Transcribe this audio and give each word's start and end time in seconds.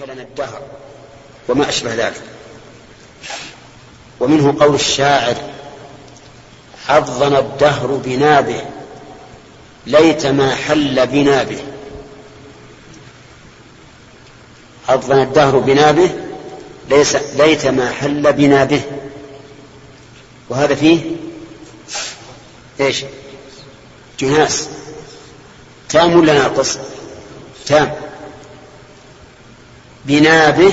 أكلنا 0.00 0.22
الدهر 0.22 0.62
وما 1.48 1.68
أشبه 1.68 1.94
ذلك. 1.94 2.22
ومنه 4.20 4.56
قول 4.60 4.74
الشاعر 4.74 5.36
حظنا 6.86 7.38
الدهر 7.38 7.86
بنابه 7.86 8.62
ليت 9.86 10.26
ما 10.26 10.54
حل 10.54 11.06
بنابه. 11.06 11.58
حظنا 14.88 15.22
الدهر 15.22 15.58
بنابه 15.58 16.10
ليس 16.90 17.16
ليت 17.16 17.66
ما 17.66 17.90
حل 17.90 18.32
بنابه. 18.32 18.82
وهذا 20.48 20.74
فيه 20.74 21.00
إيش؟ 22.80 23.04
جناس 24.20 24.68
تام 25.88 26.16
ولا 26.16 26.34
ناقص؟ 26.34 26.78
تام. 27.66 28.05
بنابه 30.06 30.72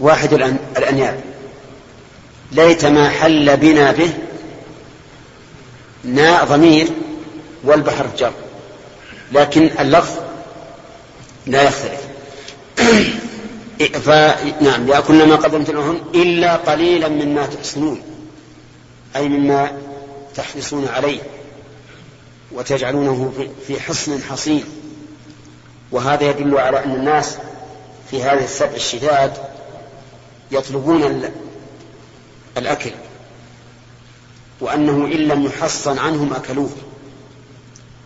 واحد 0.00 0.32
الأنياب. 0.76 1.20
ليت 2.52 2.84
ما 2.84 3.08
حل 3.08 3.56
بنا 3.56 3.92
به 3.92 4.10
ناء 6.04 6.44
ضمير 6.44 6.88
والبحر 7.64 8.06
جر 8.18 8.32
لكن 9.32 9.70
اللفظ 9.80 10.18
لا 11.46 11.62
يختلف. 11.62 12.00
فنعم 14.04 14.86
لأكلن 14.86 15.28
ما 15.28 15.36
قدمت 15.36 15.70
لهم 15.70 16.00
إلا 16.14 16.56
قليلا 16.56 17.08
مما 17.08 17.46
تحسنون 17.46 18.02
أي 19.16 19.28
مما 19.28 19.72
تحرصون 20.34 20.88
عليه 20.88 21.18
وتجعلونه 22.52 23.32
في 23.66 23.80
حصن 23.80 24.22
حصين. 24.30 24.64
وهذا 25.92 26.30
يدل 26.30 26.58
على 26.58 26.84
أن 26.84 26.94
الناس 26.94 27.38
في 28.10 28.22
هذه 28.22 28.44
السبع 28.44 28.74
الشداد 28.74 29.36
يطلبون 30.50 31.30
الأكل 32.56 32.90
وأنه 34.60 35.06
إن 35.06 35.28
لم 35.28 35.44
يحصن 35.44 35.98
عنهم 35.98 36.32
أكلوه 36.32 36.70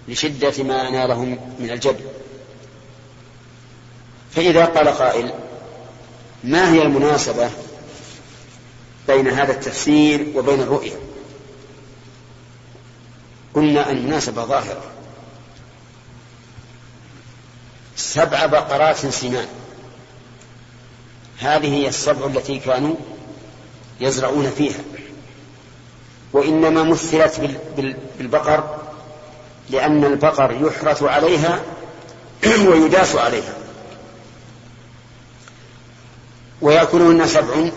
لشدة 0.09 0.65
ما 0.65 0.91
نالهم 0.91 1.55
من 1.59 1.71
الجد 1.71 2.01
فإذا 4.35 4.65
قال 4.65 4.89
قائل 4.89 5.33
ما 6.45 6.73
هي 6.73 6.83
المناسبة 6.83 7.51
بين 9.09 9.29
هذا 9.29 9.53
التفسير 9.53 10.33
وبين 10.35 10.61
الرؤية؟ 10.61 10.99
قلنا 13.55 13.91
المناسبة 13.91 14.45
ظاهرة. 14.45 14.83
سبع 17.97 18.47
بقرات 18.47 18.97
سمان 18.97 19.49
هذه 21.43 21.75
هي 21.75 21.89
السبع 21.89 22.27
التي 22.27 22.59
كانوا 22.59 22.95
يزرعون 24.01 24.51
فيها. 24.51 24.81
وإنما 26.33 26.83
مثلت 26.83 27.59
بالبقر 28.19 28.79
لأن 29.71 30.05
البقر 30.05 30.67
يحرث 30.67 31.03
عليها 31.03 31.61
ويداس 32.69 33.17
عليها. 33.17 33.55
ويأكلهن 36.61 37.27
سبع 37.27 37.71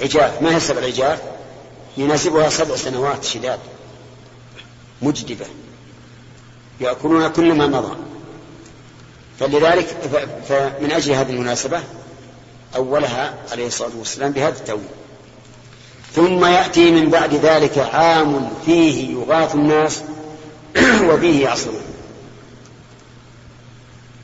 عجاف. 0.00 0.42
ما 0.42 0.52
هي 0.52 0.56
السبع 0.56 0.78
العجاف؟ 0.78 1.22
يناسبها 1.96 2.48
سبع 2.48 2.76
سنوات 2.76 3.24
شداد 3.24 3.58
مجدبة. 5.02 5.46
يأكلون 6.80 7.28
كل 7.28 7.54
ما 7.54 7.66
مضى. 7.66 7.96
فلذلك 9.40 9.86
فمن 10.48 10.92
أجل 10.92 11.12
هذه 11.12 11.30
المناسبة 11.30 11.82
أولها 12.76 13.34
عليه 13.52 13.66
الصلاة 13.66 13.90
والسلام 13.98 14.32
بهذا 14.32 14.58
التأويل. 14.58 14.88
ثم 16.14 16.44
يأتي 16.44 16.90
من 16.90 17.10
بعد 17.10 17.34
ذلك 17.34 17.78
عام 17.78 18.50
فيه 18.66 19.12
يغاث 19.12 19.54
الناس 19.54 20.02
وفيه 21.08 21.42
يعصرون. 21.44 21.82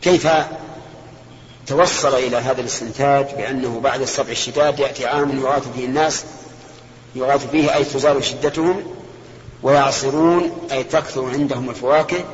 كيف 0.02 0.28
توصل 1.66 2.14
إلى 2.14 2.36
هذا 2.36 2.60
الاستنتاج 2.60 3.34
بأنه 3.34 3.80
بعد 3.80 4.00
السبع 4.00 4.30
الشداد 4.30 4.78
يأتي 4.78 5.06
عام 5.06 5.38
يغاث 5.38 5.62
فيه 5.76 5.84
الناس؟ 5.84 6.24
يغاث 7.14 7.50
فيه 7.50 7.74
أي 7.74 7.84
تزال 7.84 8.24
شدتهم 8.24 8.82
ويعصرون 9.62 10.68
أي 10.72 10.84
تكثر 10.84 11.30
عندهم 11.30 11.70
الفواكه 11.70 12.24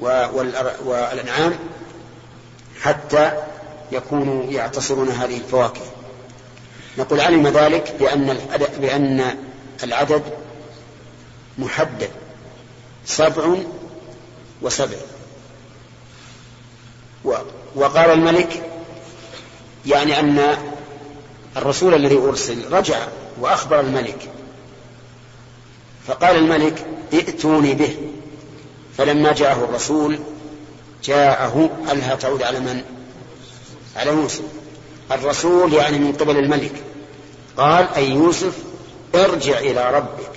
والأنعام 0.00 1.54
حتى 2.80 3.32
يكونوا 3.92 4.44
يعتصرون 4.44 5.08
هذه 5.08 5.36
الفواكه. 5.36 5.80
نقول 6.98 7.20
علم 7.20 7.48
ذلك 7.48 7.94
بأن 8.00 8.38
بأن 8.80 9.36
العدد 9.84 10.22
محدد. 11.58 12.10
سبع 13.06 13.56
وسبع. 14.62 14.96
وقال 17.74 18.10
الملك 18.10 18.62
يعني 19.86 20.20
أن 20.20 20.56
الرسول 21.56 21.94
الذي 21.94 22.16
أرسل 22.16 22.72
رجع 22.72 23.08
وأخبر 23.40 23.80
الملك. 23.80 24.30
فقال 26.06 26.36
الملك 26.36 26.86
ائتوني 27.12 27.74
به. 27.74 27.96
فلما 28.98 29.32
جاءه 29.32 29.64
الرسول 29.64 30.18
جاءه 31.04 31.70
ألها 31.90 32.14
تعود 32.14 32.42
على 32.42 32.60
من؟ 32.60 32.82
على 33.96 34.10
يوسف. 34.10 34.44
الرسول 35.12 35.72
يعني 35.72 35.98
من 35.98 36.12
قبل 36.12 36.36
الملك. 36.36 36.82
قال 37.56 37.88
أي 37.88 38.10
يوسف 38.10 38.58
ارجع 39.14 39.58
إلى 39.58 39.94
ربك. 39.94 40.32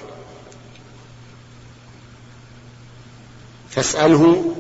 فاسأله 3.70 4.56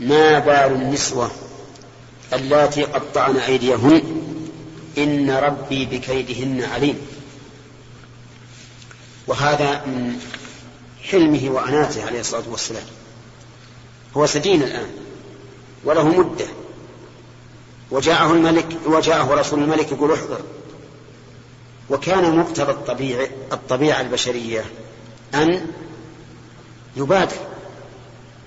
ما 0.00 0.38
بال 0.38 0.72
النسوة 0.72 1.30
اللاتي 2.32 2.84
قطعن 2.84 3.36
أيديهن؟ 3.36 4.02
إن 4.98 5.30
ربي 5.30 5.86
بكيدهن 5.86 6.64
عليم. 6.64 6.98
وهذا 9.26 9.84
من 9.86 10.20
حلمه 11.02 11.50
وأناته 11.50 12.06
عليه 12.06 12.20
الصلاة 12.20 12.48
والسلام. 12.50 12.86
هو 14.16 14.26
سجين 14.26 14.62
الآن 14.62 14.90
وله 15.84 16.08
مدة. 16.08 16.46
وجاءه 17.90 18.32
الملك 18.32 18.66
وجاءه 18.86 19.34
رسول 19.34 19.62
الملك 19.62 19.92
يقول 19.92 20.12
احضر. 20.12 20.40
وكان 21.90 22.36
مقتضى 22.38 22.72
الطبيعة 22.72 23.28
الطبيعة 23.52 24.00
البشرية 24.00 24.64
أن 25.34 25.66
يبادر 26.96 27.36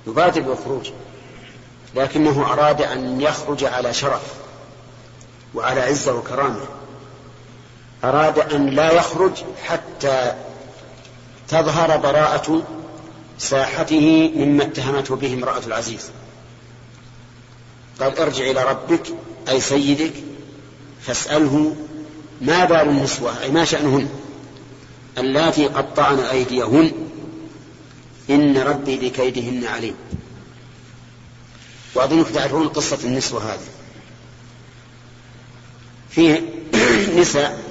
يبادر 0.08 0.42
بالخروج 0.42 0.92
لكنه 1.96 2.54
أراد 2.54 2.82
أن 2.82 3.22
يخرج 3.22 3.64
على 3.64 3.94
شرف 3.94 4.22
وعلى 5.54 5.82
عزة 5.82 6.14
وكرامة. 6.14 6.66
أراد 8.04 8.40
أن 8.40 8.70
لا 8.70 8.92
يخرج 8.92 9.32
حتى 9.64 10.34
تظهر 11.48 11.98
براءة 11.98 12.64
ساحته 13.38 14.32
مما 14.36 14.64
اتهمته 14.64 15.16
به 15.16 15.34
امرأة 15.34 15.62
العزيز. 15.68 16.10
قال 18.02 18.20
ارجع 18.20 18.44
إلى 18.44 18.64
ربك 18.64 19.08
أي 19.50 19.62
سيدك 19.62 20.14
فاسأله 21.02 21.76
ما 22.42 22.66
بال 22.66 22.90
النسوة 22.90 23.42
أي 23.42 23.52
ما 23.52 23.66
شأنهن؟ 23.66 24.10
اللاتي 25.18 25.68
قطعن 25.68 26.20
أيديهن 26.20 26.92
إن 28.30 28.58
ربي 28.58 28.98
بكيدهن 28.98 29.66
عليم. 29.66 29.96
وأظنكم 31.96 32.34
تعرفون 32.34 32.68
قصة 32.68 33.00
النسوة 33.04 33.54
هذه. 33.54 33.70
في 36.10 36.42
نساء 37.22 37.64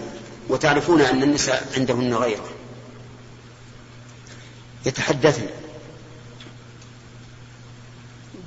وتعرفون 0.48 1.00
أن 1.00 1.22
النساء 1.22 1.72
عندهن 1.76 2.14
غيرة. 2.14 2.48
يتحدثن 4.86 5.46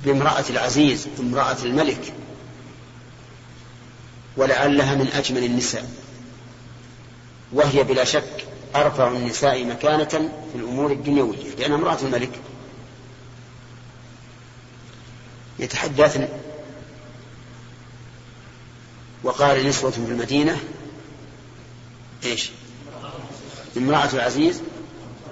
بامرأة 0.04 0.44
العزيز 0.50 1.08
امرأة 1.20 1.56
الملك 1.64 2.12
ولعلها 4.36 4.94
من 4.94 5.08
أجمل 5.08 5.44
النساء. 5.44 5.90
وهي 7.52 7.82
بلا 7.82 8.04
شك 8.04 8.46
أرفع 8.76 9.08
النساء 9.08 9.64
مكانة 9.64 10.04
في 10.52 10.58
الأمور 10.58 10.92
الدنيوية 10.92 11.54
لأنها 11.58 11.76
امرأة 11.76 11.98
الملك 12.02 12.40
يتحدثن 15.58 16.28
وقال 19.22 19.66
نسوة 19.66 19.90
في 19.90 19.98
المدينة 19.98 20.60
إيش؟ 22.24 22.50
امرأة 23.76 24.12
العزيز 24.12 24.62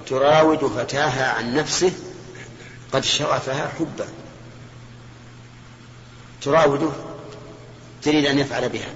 تراود 0.07 0.67
فتاها 0.67 1.33
عن 1.33 1.55
نفسه 1.55 1.93
قد 2.93 3.05
شغفها 3.05 3.69
حبا. 3.69 4.09
تراوده 6.43 6.91
تريد 8.03 8.27
أن 8.27 8.39
يفعل 8.39 8.69
بها. 8.69 8.95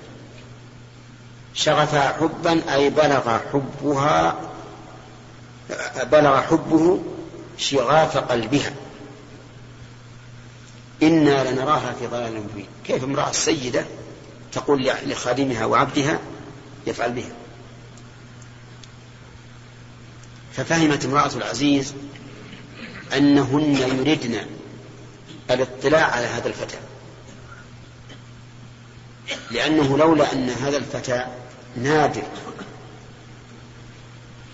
شغفها 1.55 2.13
حبا 2.13 2.75
أي 2.75 2.91
بلغ 2.91 3.39
حبها 3.53 4.41
بلغ 6.03 6.41
حبه 6.41 7.03
شغاف 7.59 8.17
قلبها. 8.17 8.73
إنا 11.03 11.51
لنراها 11.51 11.93
في 12.01 12.07
ضلال 12.07 12.41
مبين. 12.41 12.67
كيف 12.85 13.05
امرأة 13.05 13.33
سيدة 13.33 13.85
تقول 14.53 14.91
لخادمها 15.07 15.65
وعبدها 15.65 16.19
يفعل 16.87 17.13
بها. 17.13 17.33
ففهمت 20.53 21.05
امرأة 21.05 21.31
العزيز 21.37 21.95
أنهن 23.17 23.75
يردن 23.75 24.47
الاطلاع 25.51 26.05
على 26.05 26.27
هذا 26.27 26.49
الفتى. 26.49 26.79
لأنه 29.51 29.99
لولا 29.99 30.33
أن 30.33 30.51
هذا 30.51 30.77
الفتى 30.77 31.27
نادر. 31.77 32.23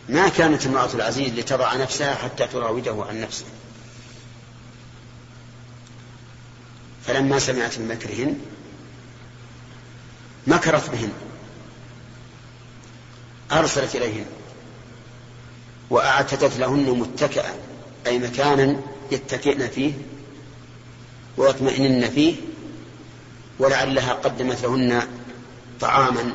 ما 0.08 0.28
كانت 0.28 0.66
امرأة 0.66 0.94
العزيز 0.94 1.32
لتضع 1.32 1.76
نفسها 1.76 2.14
حتى 2.14 2.46
تراوده 2.46 3.04
عن 3.08 3.20
نفسه. 3.20 3.44
فلما 7.06 7.38
سمعت 7.38 7.78
من 7.78 7.88
مكرهن 7.88 8.38
مكرت 10.46 10.90
بهن 10.90 11.12
أرسلت 13.52 13.96
إليهن 13.96 14.26
وأعتدت 15.90 16.56
لهن 16.56 16.98
متكئا 16.98 17.54
أي 18.06 18.18
مكانا 18.18 18.80
يتكئن 19.10 19.68
فيه 19.68 19.92
ويطمئنن 21.36 22.10
فيه 22.10 22.34
ولعلها 23.62 24.12
قدمت 24.12 24.62
لهن 24.62 25.02
طعاما 25.80 26.34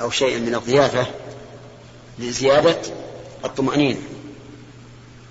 أو 0.00 0.10
شيئا 0.10 0.38
من 0.38 0.54
الضيافة 0.54 1.06
لزيادة 2.18 2.78
الطمأنينة. 3.44 4.00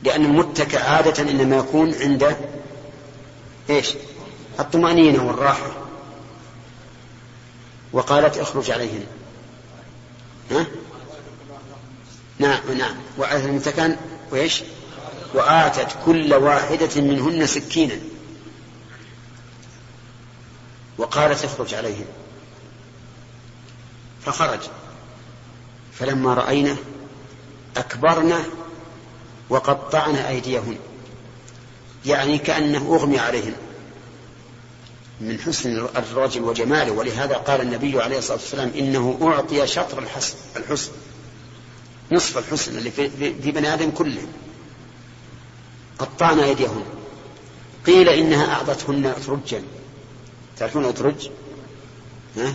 لأن 0.03 0.25
المتكئ 0.25 0.77
عادة 0.77 1.31
إنما 1.31 1.55
يكون 1.55 1.93
عند 1.93 2.37
إيش؟ 3.69 3.93
الطمأنينة 4.59 5.27
والراحة. 5.27 5.71
وقالت 7.93 8.37
اخرج 8.37 8.71
عليهن. 8.71 9.03
ها؟ 10.51 10.65
نعم 12.39 12.59
نعم. 12.77 12.95
وعلى 13.17 13.45
المتكان 13.45 13.97
وإيش؟ 14.31 14.63
وآتت 15.33 15.97
كل 16.05 16.33
واحدة 16.33 17.01
منهن 17.01 17.47
سكينا. 17.47 17.99
وقالت 20.97 21.45
اخرج 21.45 21.73
عليهن 21.73 22.05
فخرج. 24.25 24.59
فلما 25.93 26.33
رأينه 26.33 26.77
أكبرنا 27.77 28.43
وقطعنا 29.49 30.29
أيديهن 30.29 30.77
يعني 32.05 32.37
كأنه 32.37 32.95
أغمي 32.95 33.19
عليهن 33.19 33.55
من 35.21 35.39
حسن 35.39 35.87
الرجل 35.95 36.41
وجماله. 36.41 36.91
ولهذا 36.91 37.35
قال 37.35 37.61
النبي 37.61 38.01
عليه 38.01 38.17
الصلاة 38.17 38.37
والسلام 38.37 38.71
إنه 38.77 39.19
أعطي 39.21 39.67
شطر 39.67 39.99
الحسن 39.99 40.35
الحسن. 40.55 40.91
نصف 42.11 42.37
الحسن 42.37 42.77
اللي 42.77 42.91
في, 42.91 43.51
بني 43.51 43.73
آدم 43.73 43.91
كله. 43.91 44.27
قطعنا 45.99 46.43
أيديهن 46.45 46.83
قيل 47.85 48.09
إنها 48.09 48.53
أعطتهن 48.53 49.05
أترجا 49.05 49.63
تعرفون 50.61 50.85
أترج 50.85 51.29
ها؟ 52.37 52.53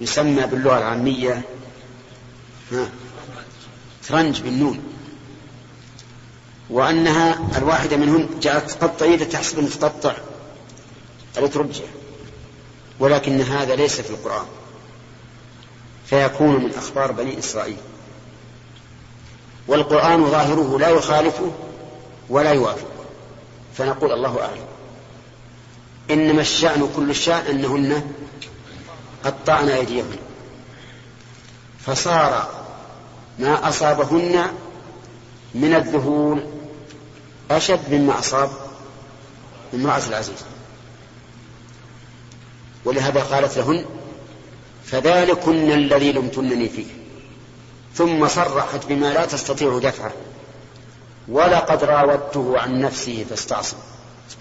يسمى 0.00 0.46
باللغة 0.46 0.78
العامية 0.78 1.42
ها؟ 2.72 2.88
ترنج 4.08 4.40
بالنون. 4.40 4.80
وأنها 6.70 7.58
الواحدة 7.58 7.96
منهن 7.96 8.28
جاءت 8.40 8.70
تقطع 8.70 9.06
يده 9.06 9.24
تحسب 9.24 9.58
أن 9.58 9.70
تقطع. 9.70 10.14
الأترجة 11.38 11.82
ولكن 12.98 13.40
هذا 13.40 13.74
ليس 13.74 14.00
في 14.00 14.10
القرآن. 14.10 14.46
فيكون 16.06 16.64
من 16.64 16.74
أخبار 16.74 17.12
بني 17.12 17.38
إسرائيل. 17.38 17.76
والقرآن 19.68 20.30
ظاهره 20.30 20.78
لا 20.78 20.88
يخالفه 20.88 21.52
ولا 22.28 22.50
يوافقه. 22.50 23.04
فنقول 23.74 24.12
الله 24.12 24.40
أعلم. 24.42 24.69
إنما 26.10 26.40
الشأن 26.40 26.88
كل 26.96 27.10
الشأن 27.10 27.46
أنهن 27.46 28.12
قطعن 29.24 29.68
أيديهن 29.68 30.16
فصار 31.86 32.48
ما 33.38 33.68
أصابهن 33.68 34.46
من 35.54 35.74
الذهول 35.74 36.44
أشد 37.50 37.94
مما 37.94 38.18
أصاب 38.18 38.50
امرأة 39.74 40.02
العزيز. 40.08 40.44
ولهذا 42.84 43.22
قالت 43.22 43.58
لهن 43.58 43.84
فذلكن 44.84 45.72
الذي 45.72 46.12
لمتنني 46.12 46.68
فيه. 46.68 46.86
ثم 47.94 48.28
صرحت 48.28 48.86
بما 48.86 49.12
لا 49.12 49.26
تستطيع 49.26 49.78
دفعه. 49.78 50.12
ولقد 51.28 51.84
راودته 51.84 52.58
عن 52.58 52.80
نفسه 52.80 53.26
فاستعصم. 53.30 53.76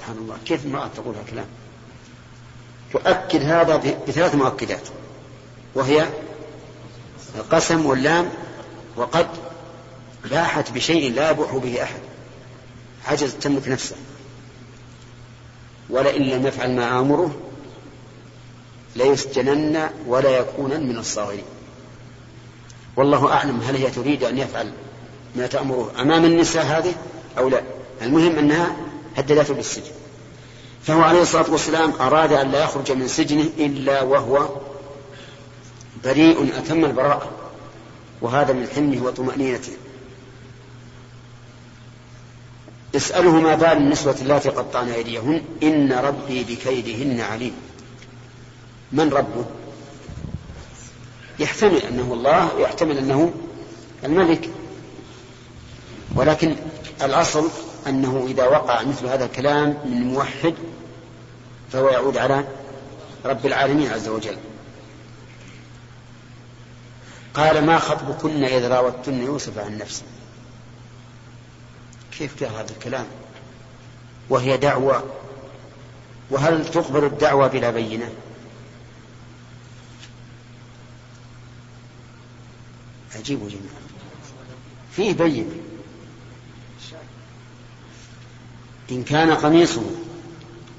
سبحان 0.10 0.24
الله. 0.24 0.38
كيف 0.46 0.66
امرأة 0.66 0.90
تقول 0.96 1.16
هالكلام؟ 1.16 1.46
تؤكد 2.94 3.44
هذا 3.44 3.76
بثلاث 4.08 4.36
مؤكدات. 4.36 4.88
وهي 5.76 6.10
القسم 7.36 7.86
واللام 7.86 8.30
وقد 8.96 9.28
باحت 10.32 10.72
بشيء 10.72 11.14
لا 11.14 11.32
يبوح 11.32 11.56
به 11.56 11.84
أحد. 11.84 12.00
عجز 13.06 13.34
تملك 13.34 13.68
نفسه. 13.68 13.96
ولئن 15.90 16.22
لم 16.22 16.48
يفعل 16.48 16.76
ما 16.76 17.00
آمره 17.00 17.36
ليسجنن 18.96 19.90
ولا 20.08 20.30
يكونن 20.30 20.90
من 20.90 20.98
الصاغرين. 20.98 21.46
والله 22.98 23.34
أعلم 23.34 23.62
هل 23.62 23.76
هي 23.76 23.92
تريد 23.92 24.24
أن 24.24 24.38
يفعل 24.38 24.72
ما 25.36 25.48
تأمره 25.48 25.92
أمام 26.00 26.26
النساء 26.26 26.66
هذه 26.66 26.94
أو 27.38 27.50
لا. 27.50 27.62
المهم 28.02 28.38
أنها 28.38 28.76
هددته 29.18 29.54
بالسجن. 29.54 29.99
فهو 30.84 31.02
عليه 31.02 31.22
الصلاة 31.22 31.52
والسلام 31.52 31.94
أراد 32.00 32.34
أن 32.34 32.52
لا 32.52 32.64
يخرج 32.64 32.92
من 32.92 33.08
سجنه 33.08 33.50
إلا 33.58 34.02
وهو 34.02 34.50
بريء 36.04 36.58
أتم 36.58 36.86
البراءة 36.86 37.32
وهذا 38.22 38.54
من 38.54 38.68
حلمه 38.76 39.06
وطمأنينته. 39.06 39.72
اسأله 42.96 43.32
ما 43.40 43.56
بال 43.56 43.78
النسوة 43.78 44.16
اللاتي 44.22 44.50
قطعن 44.50 44.90
أيديهن 44.90 45.42
إن 45.64 45.94
ربي 45.94 46.44
بكيدهن 46.44 47.22
عليم. 47.22 47.54
من 48.92 49.10
ربه؟ 49.10 49.46
يحتمل 51.40 51.78
أنه 51.78 52.14
الله 52.14 52.56
ويحتمل 52.56 52.98
أنه 52.98 53.34
الملك. 54.04 54.50
ولكن 56.16 56.56
الأصل 57.02 57.50
أنه 57.88 58.26
إذا 58.28 58.48
وقع 58.48 58.84
مثل 58.84 59.06
هذا 59.06 59.26
الكلام 59.26 59.78
من 59.86 60.04
موحد 60.04 60.54
فهو 61.72 61.90
يعود 61.90 62.18
على 62.18 62.46
رب 63.26 63.46
العالمين 63.46 63.92
عز 63.92 64.08
وجل. 64.08 64.38
قال 67.34 67.66
ما 67.66 67.80
خطبكن 67.80 68.44
إذ 68.44 68.68
راوتن 68.68 69.24
يوسف 69.24 69.58
عن 69.58 69.78
نفسه؟ 69.78 70.04
كيف 72.18 72.44
قال 72.44 72.56
هذا 72.56 72.72
الكلام؟ 72.72 73.06
وهي 74.30 74.58
دعوة. 74.58 75.04
وهل 76.30 76.66
تقبل 76.66 77.04
الدعوة 77.04 77.48
بلا 77.48 77.72
بينة؟ 77.72 78.10
عجيب 83.16 83.48
جدا 83.48 83.70
فيه 84.96 85.14
بين 85.14 85.69
إن 88.92 89.04
كان 89.04 89.32
قميصه 89.32 89.82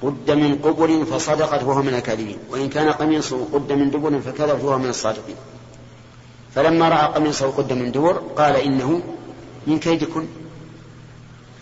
قد 0.02 0.30
من 0.30 0.58
قبر 0.58 1.04
فصدقت 1.04 1.62
وهو 1.62 1.82
من 1.82 1.94
الكاذبين 1.94 2.38
وإن 2.50 2.68
كان 2.68 2.92
قميصه 2.92 3.46
قد 3.52 3.72
من 3.72 3.90
دبر 3.90 4.20
فكذبت 4.20 4.64
وهو 4.64 4.78
من 4.78 4.88
الصادقين. 4.88 5.36
فلما 6.54 6.88
رأى 6.88 7.14
قميصه 7.14 7.50
قد 7.50 7.72
من 7.72 7.92
دبر 7.92 8.22
قال 8.36 8.56
إنه 8.56 9.02
من 9.66 9.78
كيدكن. 9.78 10.26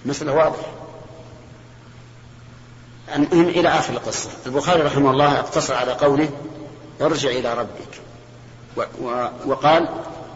مسألة 0.07 0.33
واضحة. 0.35 0.69
المهم 3.15 3.49
إلى 3.49 3.69
آخر 3.69 3.93
القصة. 3.93 4.31
البخاري 4.47 4.83
رحمه 4.83 5.11
الله 5.11 5.39
اقتصر 5.39 5.75
على 5.75 5.93
قوله 5.93 6.29
ارجع 7.01 7.31
إلى 7.31 7.55
ربك. 7.55 7.93
وقال 9.47 9.89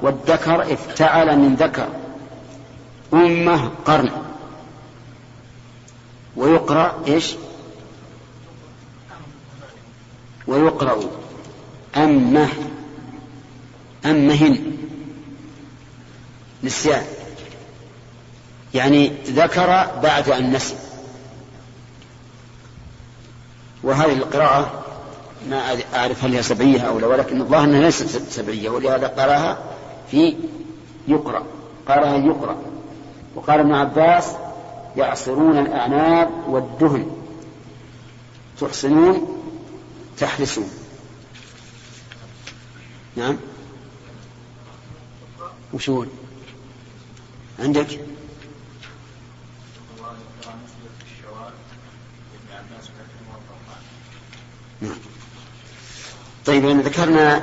والذكر 0.02 0.72
افتعل 0.72 1.38
من 1.38 1.54
ذكر. 1.54 1.88
أمة 3.14 3.70
قرن. 3.84 4.10
ويقرأ 6.36 7.02
إيش؟ 7.06 7.34
ويقرأ 10.46 11.00
أمه. 11.96 12.48
أمهن. 14.04 14.76
نسيان. 16.62 17.04
يعني 18.74 19.12
ذكر 19.26 19.66
بعد 20.02 20.30
أن 20.30 20.52
نسي. 20.52 20.74
وهذه 23.82 24.12
القراءة 24.12 24.84
ما 25.48 25.78
أعرف 25.94 26.24
هل 26.24 26.34
هي 26.34 26.42
سبعية 26.42 26.80
أو 26.80 26.98
لا 26.98 27.06
ولكن 27.06 27.40
الظاهر 27.40 27.64
أنها 27.64 27.80
ليست 27.80 28.30
سبعية 28.30 28.70
ولهذا 28.70 29.06
قرأها 29.06 29.58
في 30.10 30.36
يقرأ. 31.08 31.42
قرأها 31.88 32.16
يقرأ. 32.16 32.56
وقال 33.34 33.60
ابن 33.60 33.74
عباس 33.74 34.32
يعصرون 34.96 35.58
الأعناب 35.58 36.30
والدهن. 36.48 37.22
تحصنون 38.60 39.42
تحرسون 40.18 40.70
نعم. 43.16 43.36
وشون 45.72 46.08
عندك؟ 47.58 48.00
نعم. 54.80 54.98
طيب 56.46 56.64
يعني 56.64 56.82
ذكرنا 56.82 57.42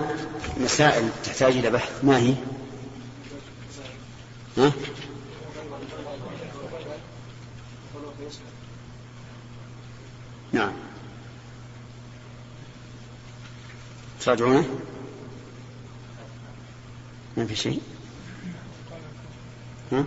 مسائل 0.57 1.09
تحتاج 1.23 1.57
إلى 1.57 1.69
بحث. 1.69 2.03
ما 2.03 2.17
هي؟ 2.17 2.33
ها؟ 4.57 4.71
نعم. 10.59 10.73
تراجعونه 14.19 14.65
ما 17.37 17.45
في 17.45 17.55
شيء؟ 17.55 17.81
ها؟ 19.91 20.05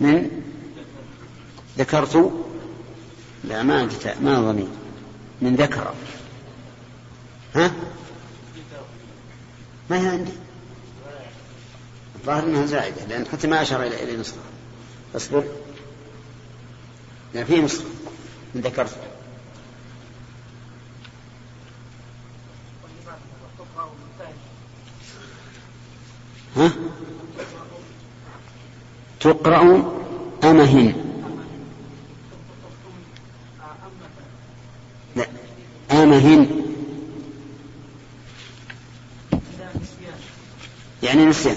من 0.00 0.30
ذكرت 1.94 2.30
لا 3.44 3.62
ما 3.62 3.82
أنت 3.82 4.14
ما 4.22 4.40
ضمير 4.40 4.68
من 5.42 5.56
ذكر. 5.56 5.94
ها؟ 7.54 7.72
ما 9.90 10.00
هي 10.00 10.08
عندي؟ 10.08 10.32
الظاهر 12.16 12.42
إنها 12.42 12.66
زائدة 12.66 13.04
لأن 13.08 13.26
حتى 13.26 13.46
ما 13.46 13.62
أشار 13.62 13.82
إلى 13.82 14.02
إلى 14.02 14.16
نصف 14.16 14.34
أصبر. 15.16 15.44
لا 17.34 17.44
في 17.44 17.62
نصف 17.62 17.84
من 18.54 18.60
ذكرت. 18.60 18.96
ها؟ 26.56 26.72
تقرأ 29.20 29.92
أمهن 30.44 31.04
لا 35.16 35.26
أمهن 35.90 36.64
يعني 41.34 41.56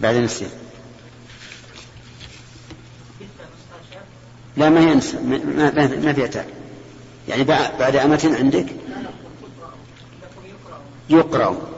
بعد 0.00 0.14
نسيان. 0.14 0.50
لا 4.56 4.68
ما 4.68 4.80
هي 4.80 4.94
ما, 5.22 5.86
ما 5.96 6.12
فيها 6.12 6.26
تاء 6.26 6.48
يعني 7.28 7.44
بعد 7.44 7.96
أمة 7.96 8.36
عندك؟ 8.38 8.66
يقرأ. 11.10 11.68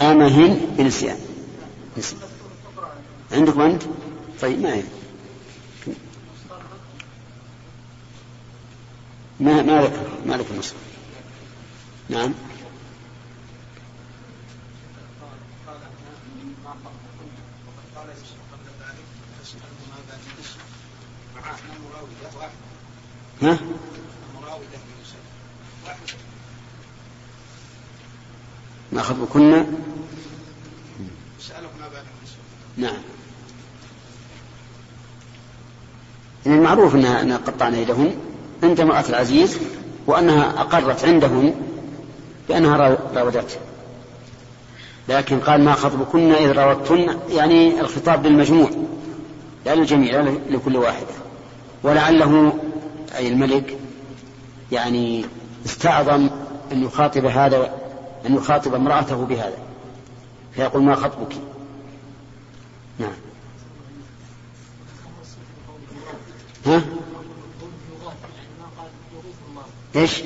أمهن 0.00 0.74
بنسيان. 0.78 1.18
نسيان. 1.98 2.20
عندكم 3.32 3.60
أنت 3.60 3.82
طيب 4.40 4.60
ما 4.60 4.74
هي؟ 4.74 4.82
ما 9.40 9.62
ما 9.62 9.82
ذكر 10.36 10.52
ما 10.52 10.58
نصر. 10.58 10.74
نعم 12.08 12.34
ها؟ 23.42 23.58
خطبكن 29.36 29.66
نعم. 32.76 32.96
يعني 36.46 36.58
المعروف 36.58 36.94
انها 36.94 37.22
أن 37.22 37.32
قطعن 37.32 37.74
يدهن 37.74 38.14
عند 38.62 38.80
امرأة 38.80 39.04
العزيز 39.08 39.58
وأنها 40.06 40.60
أقرت 40.60 41.04
عندهن 41.04 41.54
بأنها 42.48 42.98
راودته 43.14 43.56
لكن 45.08 45.40
قال 45.40 45.64
ما 45.64 45.72
خطبكن 45.72 46.32
إذ 46.32 46.52
راودتن 46.52 47.16
يعني 47.30 47.80
الخطاب 47.80 48.26
للمجموع 48.26 48.70
لا 49.66 49.74
للجميع 49.74 50.20
لا 50.20 50.30
لكل 50.50 50.76
واحدة 50.76 51.14
ولعله 51.82 52.58
أي 53.16 53.28
الملك 53.28 53.78
يعني 54.72 55.24
استعظم 55.66 56.28
أن 56.72 56.84
يخاطب 56.84 57.24
هذا 57.24 57.85
أن 58.26 58.34
يخاطب 58.34 58.74
امرأته 58.74 59.26
بهذا. 59.26 59.58
فيقول 60.54 60.82
ما 60.82 60.94
خطبك؟ 60.94 61.36
نعم. 62.98 63.16
ها؟ 66.66 66.82
إيش؟ 69.96 70.22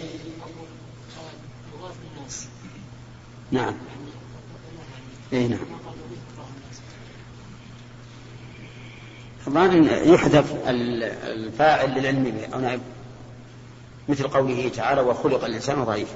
نعم. 3.51 3.75
اي 5.33 5.49
نعم. 5.49 5.59
الظاهر 9.47 10.07
يحذف 10.15 10.55
الفاعل 10.67 11.91
للعلم 11.91 12.25
به 12.25 12.55
أو 12.55 12.61
نعم. 12.61 12.81
مثل 14.09 14.29
قوله 14.29 14.69
تعالى 14.69 15.01
وخلق 15.01 15.45
الإنسان 15.45 15.85
ضعيفا. 15.85 16.15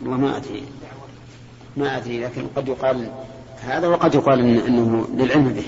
والله 0.00 0.16
ما 0.16 0.36
أدري. 0.36 0.62
ما 1.76 1.96
أدري 1.96 2.24
لكن 2.24 2.46
قد 2.56 2.68
يقال 2.68 3.10
هذا 3.60 3.88
وقد 3.88 4.14
يقال 4.14 4.40
إن 4.40 4.56
أنه 4.58 5.08
للعلم 5.14 5.48
به. 5.48 5.64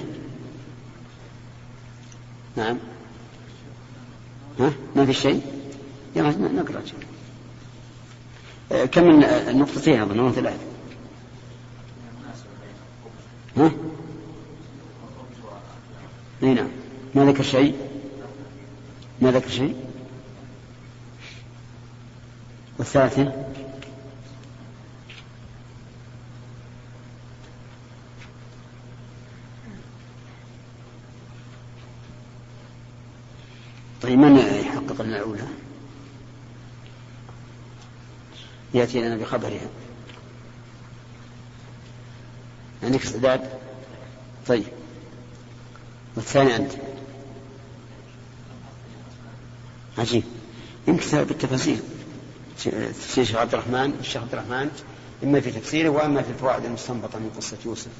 نعم. 2.56 2.78
ها؟ 4.60 4.72
ما 4.96 5.06
في 5.06 5.12
شيء؟ 5.12 5.42
يلا 6.16 6.30
نقرأ 6.30 6.82
كم 8.86 9.04
من 9.04 9.24
النقطتين 9.24 10.00
أظن 10.00 10.32
ثلاث 10.32 10.60
ها؟ 13.56 13.72
إي 16.42 16.54
نعم. 16.54 16.68
ما 17.14 17.24
ذكر 17.24 17.42
شيء؟ 17.42 17.74
ما 19.20 19.30
ذكر 19.30 19.48
شيء؟ 19.48 19.76
والثالثة؟ 22.78 23.49
طيب 34.10 34.18
من 34.18 34.36
يحقق 34.36 35.02
لنا 35.02 35.16
الأولى 35.16 35.46
يأتي 38.74 39.00
لنا 39.00 39.16
بخبرها. 39.16 39.68
عندك 42.82 43.02
استعداد 43.02 43.50
طيب. 44.46 44.64
والثاني 46.16 46.56
أنت. 46.56 46.72
عجيب. 49.98 50.24
يمكن 50.88 51.24
بالتفاصيل. 51.24 51.80
الشيخ 52.66 53.34
عبد 53.34 53.54
الرحمن 53.54 53.96
الشيخ 54.00 54.22
عبد 54.22 54.34
الرحمن 54.34 54.70
إما 55.22 55.40
في 55.40 55.50
تفسيره 55.50 55.88
وأما 55.88 56.22
في 56.22 56.30
الفوائد 56.30 56.64
المستنبطة 56.64 57.18
من 57.18 57.30
قصة 57.36 57.58
يوسف. 57.66 57.90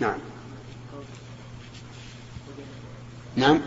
نعم. 0.00 0.18
نعم. 3.36 3.60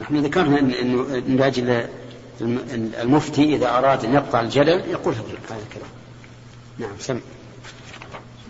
نحن 0.00 0.16
ذكرنا 0.24 0.58
انه 0.58 0.96
من 1.28 1.42
أجل 1.42 1.88
المفتي 3.00 3.56
إذا 3.56 3.78
أراد 3.78 4.04
أن 4.04 4.14
يقطع 4.14 4.40
الجدل 4.40 4.80
يقول 4.90 5.14
هذا 5.14 5.62
الكلام. 5.62 5.90
نعم 6.78 6.98
سم. 6.98 7.20
بسم 7.20 7.22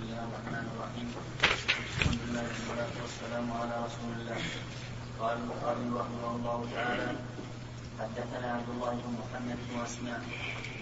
الله 0.03 0.25
الرحمن 0.29 0.65
الرحيم. 0.75 1.09
الحمد 2.01 2.19
لله 2.29 2.43
والصلاة 2.43 2.95
والسلام 3.03 3.53
على 3.53 3.85
رسول 3.87 4.13
الله. 4.21 4.37
قال 5.21 5.37
البخاري 5.39 5.85
رحمه 6.01 6.37
الله 6.37 6.67
تعالى 6.75 7.34
حدثنا 8.01 8.53
عبد 8.53 8.69
الله 8.75 8.91
بن 8.91 9.13
محمد 9.23 9.59
بن 9.71 9.83
اسماء 9.85 10.21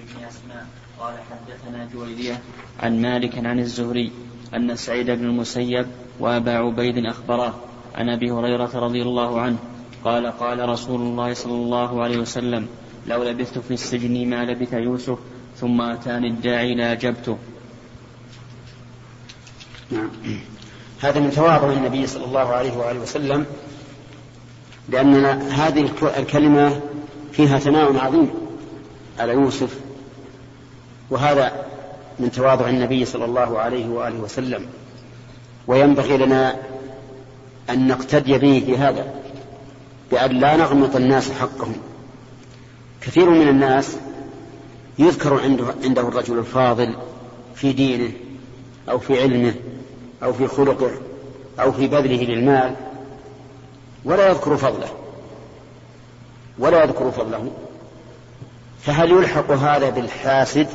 بن 0.09 0.25
اسماء 0.25 0.67
قال 1.01 1.15
حدثنا 1.31 1.89
جويرية 1.95 2.41
عن 2.81 3.03
مالك 3.03 3.47
عن 3.47 3.59
الزهري 3.59 4.13
أن 4.55 4.77
سعيد 4.77 5.11
بن 5.11 5.25
المسيب 5.25 5.87
وأبا 6.21 6.53
عبيد 6.53 7.07
اخبراه 7.07 7.55
عن 7.95 8.09
أبي 8.09 8.31
هريرة 8.31 8.71
رضي 8.75 9.03
الله 9.03 9.41
عنه 9.41 9.59
قال 10.05 10.27
قال 10.27 10.69
رسول 10.69 11.01
الله 11.01 11.35
صلى 11.35 11.53
الله 11.53 12.03
عليه 12.03 12.19
وسلم 12.19 12.67
لو 13.07 13.23
لبثت 13.23 13.59
في 13.59 13.75
السجن 13.75 14.29
ما 14.31 14.45
لبث 14.45 14.73
يوسف 14.73 15.19
ثم 15.57 15.81
أتاني 15.81 16.29
الداعي 16.29 16.75
لأجبته 16.75 17.39
نعم. 19.91 20.11
هذا 21.01 21.21
من 21.21 21.31
تواضع 21.31 21.73
النبي 21.73 22.07
صلى 22.07 22.25
الله 22.25 22.49
عليه 22.49 22.77
وآله 22.77 23.01
وسلم 23.01 23.47
لأن 24.89 25.15
هذه 25.51 25.91
الكلمة 26.19 26.81
فيها 27.33 27.59
ثناء 27.59 27.97
عظيم 27.99 28.31
على 29.19 29.33
يوسف. 29.33 29.81
وهذا 31.11 31.53
من 32.19 32.31
تواضع 32.31 32.69
النبي 32.69 33.05
صلى 33.05 33.25
الله 33.25 33.59
عليه 33.59 33.89
وآله 33.89 34.21
وسلم. 34.21 34.67
وينبغي 35.67 36.17
لنا 36.17 36.57
أن 37.71 37.89
نقتدي 37.89 38.39
به 38.39 38.63
في 38.67 38.77
هذا 38.77 39.15
بأن 40.11 40.31
لا 40.31 40.57
نغمط 40.57 40.97
الناس 40.97 41.31
حقهم. 41.33 41.77
كثير 43.01 43.31
من 43.31 43.49
الناس 43.49 43.97
يذكر 44.99 45.41
عنده, 45.41 45.65
عنده 45.85 46.09
الرجل 46.09 46.39
الفاضل 46.39 46.95
في 47.55 47.73
دينه 47.73 48.13
أو 48.91 48.99
في 48.99 49.23
علمه 49.23 49.55
أو 50.23 50.33
في 50.33 50.47
خلقه 50.47 50.91
أو 51.61 51.73
في 51.73 51.87
بذله 51.87 52.25
للمال 52.25 52.75
ولا 54.05 54.29
يذكر 54.29 54.57
فضله. 54.57 55.02
ولا 56.59 56.85
يذكر 56.85 57.11
فضله. 57.11 57.51
فهل 58.83 59.11
يلحق 59.11 59.51
هذا 59.51 59.91
بالحاسد 59.91 60.67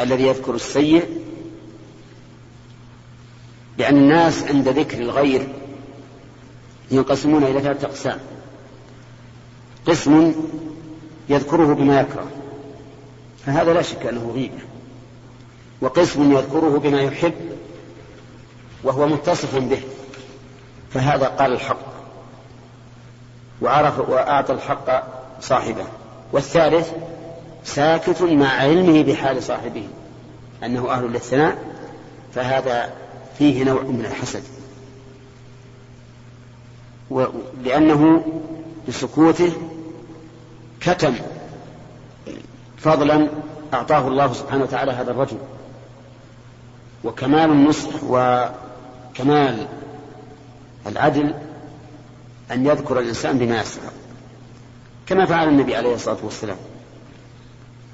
الذي 0.00 0.26
يذكر 0.26 0.54
السيء؟ 0.54 1.22
لأن 3.78 3.96
الناس 3.96 4.42
عند 4.42 4.68
ذكر 4.68 4.98
الغير 4.98 5.48
ينقسمون 6.90 7.44
إلى 7.44 7.60
ثلاثة 7.60 7.86
أقسام. 7.86 8.18
قسم 9.86 10.34
يذكره 11.28 11.74
بما 11.74 12.00
يكره 12.00 12.30
فهذا 13.46 13.72
لا 13.72 13.82
شك 13.82 14.06
أنه 14.06 14.32
غيبة 14.34 14.58
وقسم 15.80 16.32
يذكره 16.32 16.78
بما 16.78 17.00
يحب 17.00 17.34
وهو 18.84 19.06
متصف 19.06 19.56
به 19.56 19.80
فهذا 20.90 21.26
قال 21.26 21.52
الحق. 21.52 21.95
وعرف 23.62 23.98
وأعطى 24.08 24.52
الحق 24.52 25.04
صاحبه. 25.40 25.84
والثالث 26.32 26.90
ساكت 27.64 28.22
مع 28.22 28.48
علمه 28.48 29.02
بحال 29.02 29.42
صاحبه 29.42 29.88
أنه 30.64 30.90
أهل 30.90 31.04
للثناء 31.04 31.58
فهذا 32.34 32.92
فيه 33.38 33.64
نوع 33.64 33.82
من 33.82 34.04
الحسد. 34.04 34.42
لأنه 37.64 38.24
بسكوته 38.88 39.52
كتم 40.80 41.14
فضلا 42.78 43.28
أعطاه 43.74 44.08
الله 44.08 44.32
سبحانه 44.32 44.62
وتعالى 44.62 44.92
هذا 44.92 45.10
الرجل. 45.10 45.38
وكمال 47.04 47.50
النصح 47.50 47.90
وكمال 48.04 49.66
العدل 50.86 51.34
أن 52.52 52.66
يذكر 52.66 53.00
الإنسان 53.00 53.38
بما 53.38 53.60
يستحق 53.60 53.92
كما 55.06 55.26
فعل 55.26 55.48
النبي 55.48 55.76
عليه 55.76 55.94
الصلاة 55.94 56.16
والسلام. 56.22 56.56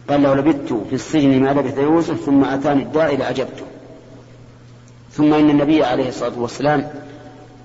قال 0.09 0.23
لو 0.23 0.35
لبثت 0.35 0.73
في 0.73 0.95
السجن 0.95 1.43
ما 1.43 1.51
لبث 1.51 1.79
يوسف 1.79 2.25
ثم 2.25 2.45
أتاني 2.45 2.83
الداعي 2.83 3.17
لأجبته 3.17 3.65
ثم 5.13 5.35
إن 5.35 5.51
النبي 5.51 5.85
عليه 5.85 6.09
الصلاة 6.09 6.39
والسلام 6.39 6.91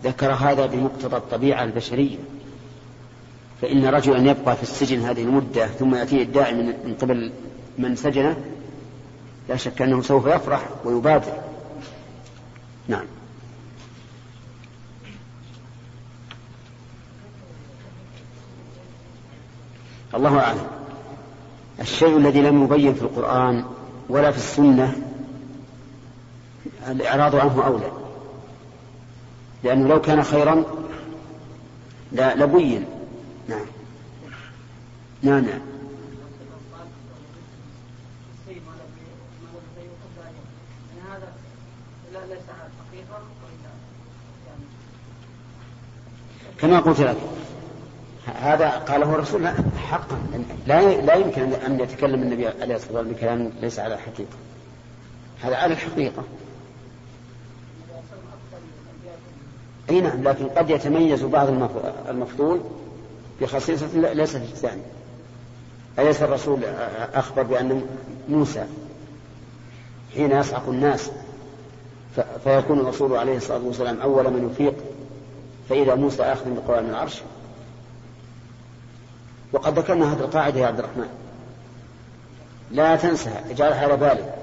ذكر 0.04 0.32
هذا 0.34 0.66
بمقتضى 0.66 1.18
الطبيعة 1.18 1.64
البشرية. 1.64 2.18
فإن 3.62 3.86
رجلا 3.86 4.32
يبقى 4.32 4.56
في 4.56 4.64
السجن 4.64 5.00
هذه 5.00 5.24
المدة 5.24 5.68
ثم 5.68 5.96
يأتيه 5.96 6.24
الداعي 6.24 6.54
من 6.54 6.96
قبل 7.02 7.32
من 7.78 7.96
سجنه 7.96 8.38
لا 9.50 9.56
شك 9.56 9.82
أنه 9.82 10.02
سوف 10.02 10.26
يفرح 10.26 10.70
ويبادر. 10.86 11.34
نعم. 12.88 13.06
الله 20.18 20.40
أعلم. 20.40 20.68
الشيء 21.80 22.18
الذي 22.18 22.42
لم 22.42 22.64
يبين 22.64 22.94
في 22.94 23.02
القرآن 23.02 23.66
ولا 24.10 24.32
في 24.32 24.38
السنة 24.38 24.96
الإعراض 26.88 27.36
عنه 27.36 27.66
أولى. 27.66 27.92
لأنه 29.64 29.88
لو 29.88 30.02
كان 30.02 30.24
خيرا 30.24 30.64
لبين. 32.12 32.86
نعم. 33.50 33.66
نعم 35.22 35.46
نعم 35.46 35.60
كما 46.60 46.80
قلت 46.80 47.02
لك 47.02 47.18
هذا 48.42 48.70
قاله 48.70 49.16
الرسول 49.16 49.48
حقا. 49.90 50.18
لا 50.68 51.02
لا 51.02 51.16
يمكن 51.16 51.54
أن 51.54 51.80
يتكلم 51.80 52.22
النبي 52.22 52.48
عليه 52.48 52.76
الصلاة 52.76 52.98
والسلام 52.98 53.08
بكلام 53.08 53.52
ليس 53.62 53.80
على 53.80 53.94
الحقيقة 53.94 54.38
هذا 55.42 55.56
على 55.56 55.74
الحقيقة. 55.74 56.24
أي 59.90 60.02
نعم 60.02 60.24
لكن 60.24 60.46
قد 60.46 60.70
يتميز 60.70 61.24
بعض 61.24 61.48
المفضول 62.10 62.62
بخصيصة 63.42 63.88
ليست 63.94 64.36
الثاني 64.36 64.82
أليس 66.00 66.22
الرسول 66.22 66.60
أخبر 67.14 67.44
بأن 67.44 67.82
موسى 68.30 68.66
حين 70.16 70.32
يصعق 70.32 70.70
الناس؟ 70.70 71.12
فيكون 72.44 72.80
الرسول 72.80 73.18
عليه 73.18 73.38
الصلاة 73.38 73.62
والسلام 73.64 74.02
أول 74.02 74.24
من 74.24 74.50
يفيق. 74.52 74.74
فإذا 75.70 75.96
موسى 75.96 76.24
آخذ 76.24 76.56
بقوام 76.56 76.90
العرش 76.90 77.22
وقد 79.54 79.80
ذكرنا 79.80 80.14
هذه 80.14 80.20
القاعدة 80.20 80.60
يا 80.60 80.68
عبد 80.68 80.80
الرحمن. 80.80 81.10
لا 82.72 82.96
تنسى 82.96 83.30
اجعلها 83.50 83.82
على 83.82 83.98
بالك 83.98 84.36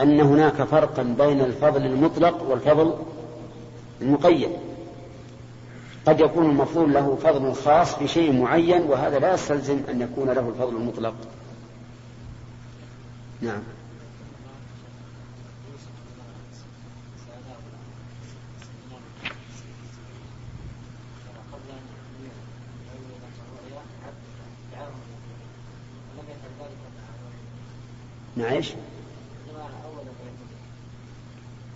أن 0.00 0.20
هناك 0.20 0.62
فرقا 0.62 1.02
بين 1.02 1.40
الفضل 1.40 1.86
المطلق 1.86 2.42
والفضل 2.42 2.94
المقيد. 4.02 4.50
قد 6.06 6.20
يكون 6.20 6.50
المفضول 6.50 6.94
له 6.94 7.18
فضل 7.22 7.54
خاص 7.54 7.94
في 7.94 8.08
شيء 8.08 8.32
معين 8.32 8.82
وهذا 8.82 9.18
لا 9.18 9.34
يستلزم 9.34 9.80
أن 9.90 10.00
يكون 10.00 10.30
له 10.30 10.48
الفضل 10.48 10.76
المطلق. 10.76 11.14
نعم. 13.40 13.62
نعيش. 28.38 28.72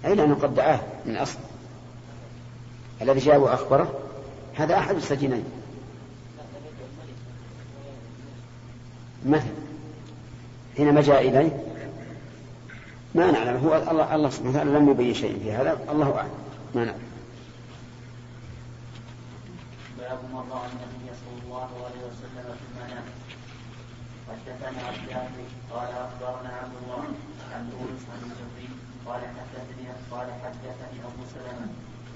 أي 0.04 0.14
لأنه 0.14 0.34
قد 0.34 0.54
دعاه 0.54 0.80
من 1.06 1.16
أصل؟ 1.16 1.38
الذي 3.02 3.20
جاء 3.20 3.38
وأخبره؟ 3.38 4.00
هذا 4.54 4.78
أحد 4.78 4.96
السجنين. 4.96 5.44
مثل. 9.26 9.52
حينما 10.76 11.00
جاء 11.00 11.28
إليه؟ 11.28 11.64
ما 13.14 13.30
نعلم. 13.30 13.56
هو 13.56 13.90
الله 13.90 14.14
الله 14.14 14.30
سبحانه 14.30 14.50
وتعالى 14.50 14.70
لم 14.70 14.90
يبين 14.90 15.14
شيء 15.14 15.40
في 15.42 15.52
هذا. 15.52 15.78
الله 15.90 16.16
أعلم. 16.16 16.30
ما 16.74 16.84
نعلم. 16.84 17.02
باب 19.98 20.18
رأى 20.34 20.66
النبي 20.72 21.12
صلى 21.24 21.46
الله 21.46 21.68
عليه 21.84 22.02
وسلم 22.06 22.54
في 22.58 22.80
المنام. 22.80 23.04
حدثنا 24.32 24.80
عبد 24.88 25.36
قال 25.72 25.88
أخبرنا 26.04 26.50
عبد 26.60 26.76
الله 26.82 27.04
عن 27.52 27.62
يونس 27.72 28.02
عن 28.12 28.20
الزهري 28.28 28.68
قال 29.06 29.20
حدثني 29.36 29.86
قال 30.10 30.28
حدثني 30.42 30.98
أبو 31.08 31.22
سلمة 31.34 31.68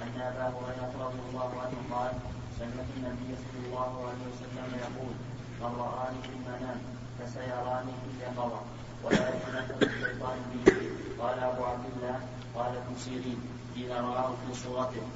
أن 0.02 0.20
أبا 0.20 0.46
هريرة 0.56 0.92
رضي 1.06 1.20
الله 1.28 1.50
عنه 1.62 1.78
قال 1.94 2.12
سمعت 2.58 2.88
النبي 2.96 3.30
صلى 3.42 3.60
الله 3.66 3.92
عليه 4.08 4.24
وسلم 4.32 4.68
يقول 4.84 5.14
من 5.60 5.72
رآني 5.80 6.18
في 6.22 6.28
المنام 6.36 6.78
فسيراني 7.18 7.92
في 8.02 8.08
اليقظة 8.14 8.60
ولا 9.04 9.28
يتمثل 9.34 9.78
الشيطان 9.82 10.38
بي 10.52 10.72
قال 11.20 11.38
أبو 11.38 11.64
عبد 11.64 11.86
الله 11.96 12.20
قال 12.54 12.76
ابن 12.76 12.94
سيرين 12.98 13.40
إذا 13.76 14.00
رآه 14.00 14.30
في 14.46 14.54
صورته. 14.64 15.06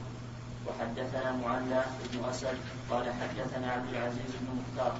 وحدثنا 0.66 1.32
معلى 1.32 1.84
بن 2.12 2.24
أسد 2.30 2.58
قال 2.90 3.04
حدثنا 3.20 3.72
عبد 3.72 3.88
العزيز 3.88 4.32
بن 4.40 4.48
مختار 4.60 4.94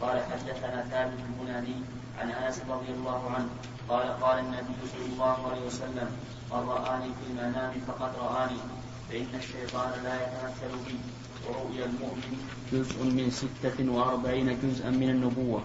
قال 0.00 0.16
حدثنا 0.30 0.84
ثابت 0.90 1.18
البناني 1.28 1.76
عن 2.18 2.30
أنس 2.30 2.60
رضي 2.68 2.92
الله 2.92 3.30
عنه 3.30 3.48
قال 3.88 4.06
قال 4.20 4.38
النبي 4.38 4.80
صلى 4.92 5.06
الله 5.12 5.36
عليه 5.50 5.66
وسلم 5.66 6.08
من 6.52 6.62
رآني 6.68 7.04
في 7.04 7.24
المنام 7.30 7.72
فقد 7.86 8.10
رآني 8.22 8.60
فإن 9.08 9.30
الشيطان 9.34 9.90
لا 10.04 10.14
يتمثل 10.22 10.72
بي 10.86 10.96
ورؤيا 11.48 11.84
المؤمن 11.84 12.32
جزء 12.72 13.04
من 13.04 13.30
ستة 13.30 13.92
وأربعين 13.92 14.58
جزءا 14.62 14.90
من 14.90 15.10
النبوة. 15.10 15.60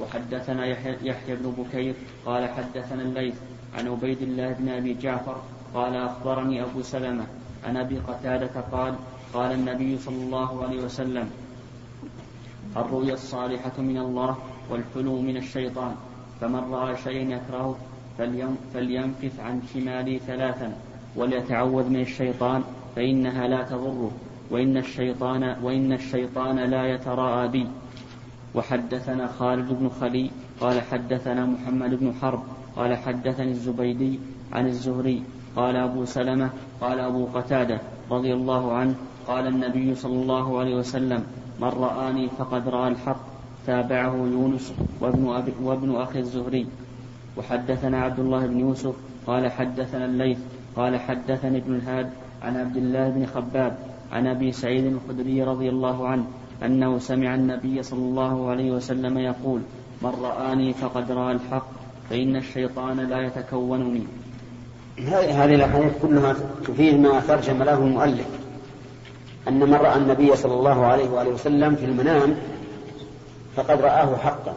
وحدثنا 0.00 0.66
يحيى 1.02 1.36
بن 1.36 1.50
بكير 1.58 1.94
قال 2.26 2.48
حدثنا 2.48 3.02
الليث 3.02 3.34
عن 3.74 3.88
عبيد 3.88 4.22
الله 4.22 4.52
بن 4.52 4.68
أبي 4.68 4.94
جعفر 4.94 5.42
قال 5.74 5.96
أخبرني 5.96 6.62
أبو 6.62 6.82
سلمة 6.82 7.26
عن 7.64 7.76
أبي 7.76 7.98
قتادة 7.98 8.60
قال 8.72 8.94
قال 9.34 9.52
النبي 9.52 9.98
صلى 9.98 10.16
الله 10.16 10.64
عليه 10.64 10.82
وسلم 10.82 11.30
الرؤيا 12.76 13.14
الصالحة 13.14 13.72
من 13.78 13.98
الله 13.98 14.36
والحلو 14.70 15.20
من 15.20 15.36
الشيطان 15.36 15.94
فمن 16.40 16.72
رأى 16.72 16.96
شيئا 16.96 17.36
يكرهه 17.36 17.76
فلينفث 18.74 19.40
عن 19.40 19.62
شمالي 19.74 20.18
ثلاثا 20.18 20.72
وليتعوذ 21.16 21.88
من 21.88 22.00
الشيطان 22.00 22.62
فإنها 22.96 23.48
لا 23.48 23.62
تضره 23.62 24.10
وإن 24.50 24.76
الشيطان 24.76 25.56
وإن 25.62 25.92
الشيطان 25.92 26.56
لا 26.56 26.86
يتراءى 26.94 27.48
بي 27.48 27.66
وحدثنا 28.54 29.26
خالد 29.26 29.68
بن 29.72 29.88
خلي 30.00 30.30
قال 30.60 30.80
حدثنا 30.80 31.46
محمد 31.46 31.94
بن 31.94 32.14
حرب 32.22 32.42
قال 32.76 32.96
حدثني 32.96 33.50
الزبيدي 33.50 34.18
عن 34.52 34.66
الزهري 34.66 35.22
قال 35.56 35.76
أبو 35.76 36.04
سلمة 36.04 36.50
قال 36.80 37.00
أبو 37.00 37.26
قتادة 37.26 37.80
رضي 38.10 38.34
الله 38.34 38.72
عنه 38.72 38.94
قال 39.26 39.46
النبي 39.46 39.94
صلى 39.94 40.22
الله 40.22 40.58
عليه 40.58 40.74
وسلم 40.74 41.24
من 41.60 41.68
رآني 41.68 42.28
فقد 42.38 42.68
رأى 42.68 42.88
الحق 42.88 43.20
تابعه 43.66 44.14
يونس 44.16 44.72
وابن, 45.00 45.28
أبي 45.28 45.52
وابن 45.62 45.96
أخي 45.96 46.18
الزهري. 46.18 46.66
وحدثنا 47.36 48.02
عبد 48.02 48.18
الله 48.18 48.46
بن 48.46 48.60
يوسف 48.60 48.94
قال 49.26 49.50
حدثنا 49.52 50.04
الليث 50.04 50.38
قال 50.76 51.00
حدثني 51.00 51.58
ابن 51.58 51.74
الهاد 51.74 52.10
عن 52.42 52.56
عبد 52.56 52.76
الله 52.76 53.08
بن 53.08 53.26
خباب 53.26 53.78
عن 54.12 54.26
أبي 54.26 54.52
سعيد 54.52 54.84
الخدري 54.84 55.42
رضي 55.42 55.68
الله 55.68 56.08
عنه 56.08 56.24
أنه 56.62 56.98
سمع 56.98 57.34
النبي 57.34 57.82
صلى 57.82 58.00
الله 58.00 58.50
عليه 58.50 58.70
وسلم 58.70 59.18
يقول 59.18 59.60
من 60.02 60.10
رآني 60.22 60.72
فقد 60.72 61.12
رأى 61.12 61.32
الحق 61.32 61.66
فإن 62.10 62.36
الشيطان 62.36 63.00
لا 63.00 63.20
يتكونني. 63.20 64.02
هذه 64.98 65.54
الأحاديث 65.54 65.92
كلها 66.02 66.36
تفيد 66.64 66.94
ما 67.00 67.20
ترجم 67.20 67.62
له 67.62 67.78
المؤلف. 67.78 68.39
أن 69.48 69.60
من 69.60 69.74
رأى 69.74 69.96
النبي 69.96 70.36
صلى 70.36 70.54
الله 70.54 70.86
عليه 70.86 71.10
وآله 71.10 71.30
وسلم 71.30 71.76
في 71.76 71.84
المنام 71.84 72.36
فقد 73.56 73.80
رآه 73.80 74.16
حقا 74.16 74.54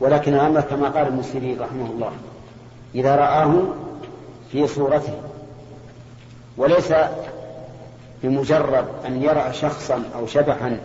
ولكن 0.00 0.34
الأمر 0.34 0.60
كما 0.60 0.88
قال 0.88 1.06
ابن 1.06 1.22
سيرين 1.22 1.60
رحمه 1.60 1.90
الله 1.90 2.12
إذا 2.94 3.16
رآه 3.16 3.54
في 4.52 4.66
صورته 4.66 5.14
وليس 6.56 6.92
بمجرد 8.22 8.86
أن 9.06 9.22
يرى 9.22 9.52
شخصا 9.52 10.02
أو 10.14 10.26
شبحا 10.26 10.78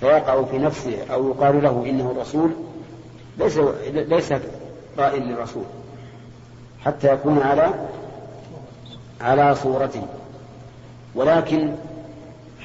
فيقع 0.00 0.42
في 0.42 0.58
نفسه 0.58 0.96
أو 1.12 1.28
يقال 1.28 1.62
له 1.62 1.84
إنه 1.86 2.10
الرسول 2.10 2.50
ليس 3.38 3.58
ليس 3.92 4.32
رأي 4.98 5.20
للرسول 5.20 5.64
حتى 6.84 7.12
يكون 7.12 7.42
على 7.42 7.74
على 9.20 9.54
صورته 9.54 10.02
ولكن 11.14 11.74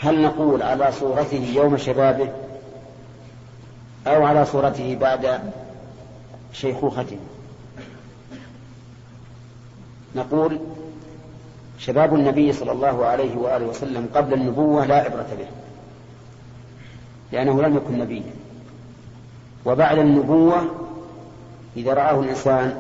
هل 0.03 0.21
نقول 0.21 0.63
على 0.63 0.91
صورته 0.91 1.51
يوم 1.55 1.77
شبابه 1.77 2.29
أو 4.07 4.25
على 4.25 4.45
صورته 4.45 4.97
بعد 5.01 5.39
شيخوخته؟ 6.53 7.17
نقول 10.15 10.59
شباب 11.77 12.15
النبي 12.15 12.53
صلى 12.53 12.71
الله 12.71 13.05
عليه 13.05 13.35
وآله 13.35 13.65
وسلم 13.65 14.09
قبل 14.15 14.33
النبوة 14.33 14.85
لا 14.85 14.95
عبرة 14.95 15.27
به 15.39 15.47
لأنه 17.31 17.61
لم 17.61 17.77
يكن 17.77 17.99
نبيا. 17.99 18.33
وبعد 19.65 19.97
النبوة 19.97 20.63
إذا 21.77 21.93
رآه 21.93 22.19
الإنسان 22.19 22.77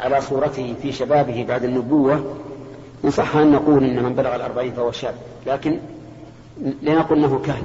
على 0.00 0.20
صورته 0.20 0.74
في 0.82 0.92
شبابه 0.92 1.44
بعد 1.48 1.64
النبوة 1.64 2.36
إن 3.04 3.10
صح 3.10 3.36
أن 3.36 3.52
نقول 3.52 3.84
إن 3.84 4.02
من 4.02 4.14
بلغ 4.14 4.34
الأربعين 4.34 4.72
فهو 4.72 4.92
شاب 4.92 5.14
لكن 5.46 5.78
لنقل 6.60 7.16
أنه 7.16 7.42
كهل 7.46 7.62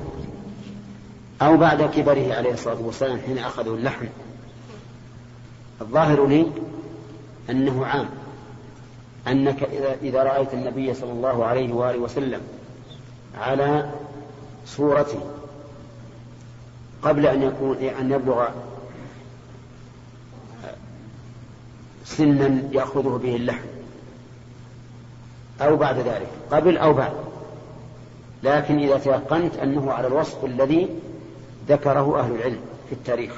أو 1.42 1.58
بعد 1.58 1.82
كبره 1.82 2.34
عليه 2.34 2.54
الصلاة 2.54 2.82
والسلام 2.82 3.20
حين 3.20 3.38
أخذه 3.38 3.68
اللحم. 3.76 4.06
الظاهر 5.82 6.28
لي 6.28 6.48
أنه 7.50 7.86
عام. 7.86 8.10
أنك 9.28 9.64
إذا, 9.64 9.96
إذا 10.02 10.24
رأيت 10.24 10.54
النبي 10.54 10.94
صلى 10.94 11.12
الله 11.12 11.46
عليه 11.46 11.74
وآله 11.74 12.00
وسلم 12.00 12.42
على 13.38 13.92
صورته 14.66 15.20
قبل 17.02 17.26
أن 17.26 17.44
يكون 17.44 17.78
أن 17.78 18.12
يبلغ 18.12 18.48
سنا 22.06 22.62
يأخذه 22.72 23.20
به 23.24 23.36
اللحم. 23.36 23.66
أو 25.62 25.76
بعد 25.76 25.98
ذلك. 25.98 26.28
قبل 26.52 26.78
أو 26.78 26.94
بعد. 26.94 27.31
لكن 28.44 28.80
إذا 28.80 28.98
تيقنت 28.98 29.56
أنه 29.56 29.92
على 29.92 30.08
الوصف 30.08 30.46
الذي 30.46 30.90
ذكره 31.68 32.20
أهل 32.20 32.36
العلم 32.36 32.60
في 32.90 32.96
التاريخ 32.96 33.32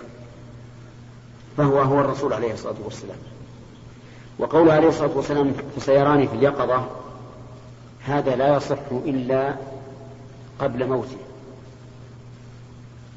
فهو 1.57 1.79
هو 1.79 1.99
الرسول 1.99 2.33
عليه 2.33 2.53
الصلاة 2.53 2.75
والسلام. 2.83 3.17
وقوله 4.39 4.73
عليه 4.73 4.87
الصلاة 4.87 5.11
والسلام 5.15 5.53
فسيراني 5.77 6.27
في 6.27 6.33
اليقظة 6.33 6.85
هذا 8.05 8.35
لا 8.35 8.57
يصح 8.57 8.77
إلا 8.91 9.55
قبل 10.59 10.87
موته. 10.87 11.17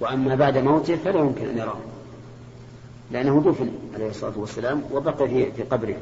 وأما 0.00 0.34
بعد 0.34 0.58
موته 0.58 0.96
فلا 0.96 1.20
يمكن 1.20 1.48
أن 1.48 1.58
يراه 1.58 1.78
لأنه 3.10 3.42
دفن 3.46 3.70
عليه 3.94 4.10
الصلاة 4.10 4.32
والسلام 4.36 4.82
وبقي 4.92 5.52
في 5.52 5.62
قبره. 5.70 5.96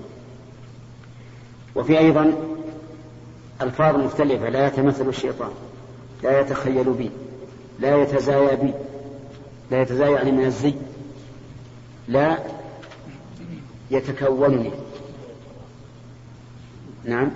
وفي 1.75 1.99
أيضا 1.99 2.35
ألفاظ 3.63 3.97
مختلفة 3.97 4.49
لا 4.49 4.67
يتمثل 4.67 5.09
الشيطان. 5.09 5.51
لا 6.25 6.41
يتخيل 6.41 6.93
بي 6.93 7.11
لا 7.81 8.03
يتزايا 8.03 8.55
بي 8.55 8.75
لا 9.71 9.83
يتزايا 9.83 10.11
يعني 10.11 10.33
من 10.33 10.45
الزي 10.45 10.75
لا 12.09 12.39
يتكونني. 13.91 14.71
نعم. 17.05 17.31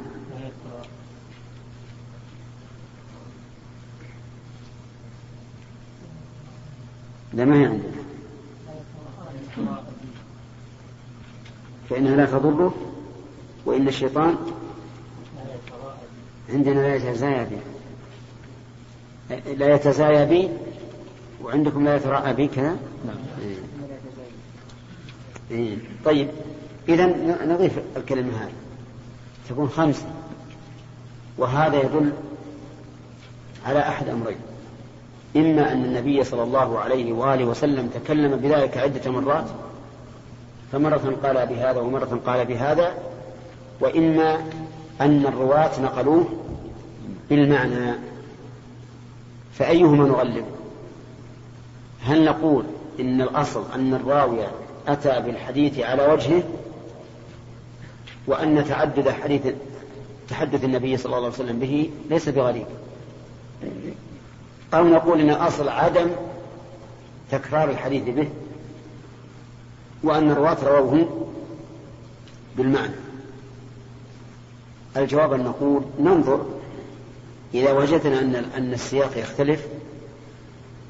لا 7.32 7.44
ما 7.44 7.60
هي 7.60 7.64
عندنا 7.64 7.82
فإنها 11.90 12.16
لا 12.16 12.26
تضره 12.26 12.74
وإن 13.66 13.88
الشيطان 13.88 14.36
عندنا 16.48 16.80
لا 16.80 16.94
يتزايا 16.96 17.44
بي 17.44 17.77
لا 19.30 19.74
يتزايا 19.74 20.24
بي 20.24 20.48
وعندكم 21.44 21.84
لا 21.84 21.96
يتراءى 21.96 22.32
بي 22.32 22.46
كذا؟ 22.48 22.76
نعم. 23.06 23.16
إيه. 25.50 25.76
طيب 26.04 26.28
إذا 26.88 27.06
نضيف 27.46 27.72
الكلمة 27.96 28.32
هذه. 28.42 28.52
تكون 29.48 29.68
خمسة 29.68 30.06
وهذا 31.38 31.76
يدل 31.76 32.12
على 33.66 33.78
أحد 33.78 34.08
أمرين. 34.08 34.36
إما 35.36 35.72
أن 35.72 35.84
النبي 35.84 36.24
صلى 36.24 36.42
الله 36.42 36.78
عليه 36.78 37.12
وآله 37.12 37.44
وسلم 37.44 37.88
تكلم 37.88 38.36
بذلك 38.36 38.78
عدة 38.78 39.10
مرات 39.10 39.46
فمرة 40.72 41.16
قال 41.22 41.46
بهذا 41.46 41.80
ومرة 41.80 42.20
قال 42.26 42.46
بهذا 42.46 42.94
وإما 43.80 44.38
أن 45.00 45.26
الرواة 45.26 45.80
نقلوه 45.80 46.28
بالمعنى. 47.30 48.07
فأيهما 49.58 50.08
نغلب 50.08 50.44
هل 52.02 52.24
نقول 52.24 52.64
إن 53.00 53.20
الأصل 53.20 53.64
أن 53.74 53.94
الراوي 53.94 54.38
أتى 54.88 55.20
بالحديث 55.20 55.78
على 55.78 56.06
وجهه؟ 56.06 56.42
وأن 58.26 58.64
تعدد 58.68 59.08
حديث 59.08 59.42
تحدث 60.28 60.64
النبي 60.64 60.96
صلى 60.96 61.06
الله 61.06 61.16
عليه 61.16 61.28
وسلم 61.28 61.58
به 61.58 61.90
ليس 62.10 62.28
بغريب. 62.28 62.66
أو 64.74 64.84
نقول 64.84 65.20
إن 65.20 65.30
الأصل 65.30 65.68
عدم 65.68 66.10
تكرار 67.30 67.70
الحديث 67.70 68.02
به 68.02 68.28
وأن 70.02 70.30
الرواة 70.30 70.64
رووه 70.64 71.26
بالمعنى. 72.56 72.94
الجواب 74.96 75.32
أن 75.32 75.44
نقول 75.44 75.82
ننظر 76.00 76.46
إذا 77.54 77.72
وجدنا 77.72 78.20
أن 78.20 78.34
أن 78.56 78.72
السياق 78.72 79.18
يختلف 79.18 79.66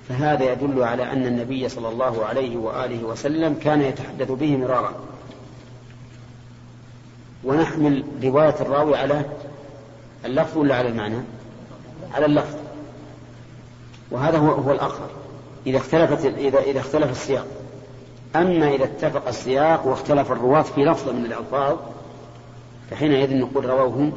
فهذا 0.09 0.53
يدل 0.53 0.83
على 0.83 1.13
أن 1.13 1.27
النبي 1.27 1.69
صلى 1.69 1.89
الله 1.89 2.25
عليه 2.25 2.57
وآله 2.57 3.05
وسلم 3.05 3.55
كان 3.55 3.81
يتحدث 3.81 4.31
به 4.31 4.57
مرارا. 4.57 4.95
ونحمل 7.45 8.05
رواية 8.23 8.55
الراوي 8.61 8.97
على 8.97 9.25
اللفظ 10.25 10.59
ولا 10.59 10.75
على 10.75 10.89
المعنى؟ 10.89 11.21
على 12.15 12.27
اللفظ. 12.27 12.57
وهذا 14.11 14.39
هو 14.39 14.51
هو 14.51 14.73
الأقرب 14.73 15.11
إذا 15.67 15.79
اختلفت 15.79 16.25
إذا 16.25 16.59
إذا 16.59 16.81
اختلف 16.81 17.11
السياق. 17.11 17.47
أما 18.37 18.75
إذا 18.75 18.85
اتفق 18.85 19.29
السياق 19.29 19.87
واختلف 19.87 20.33
الرواة 20.33 20.63
في 20.63 20.85
لفظ 20.85 21.09
من 21.09 21.27
الألفاظ 21.27 21.77
فحينئذ 22.91 23.37
نقول 23.37 23.65
رووه 23.65 24.13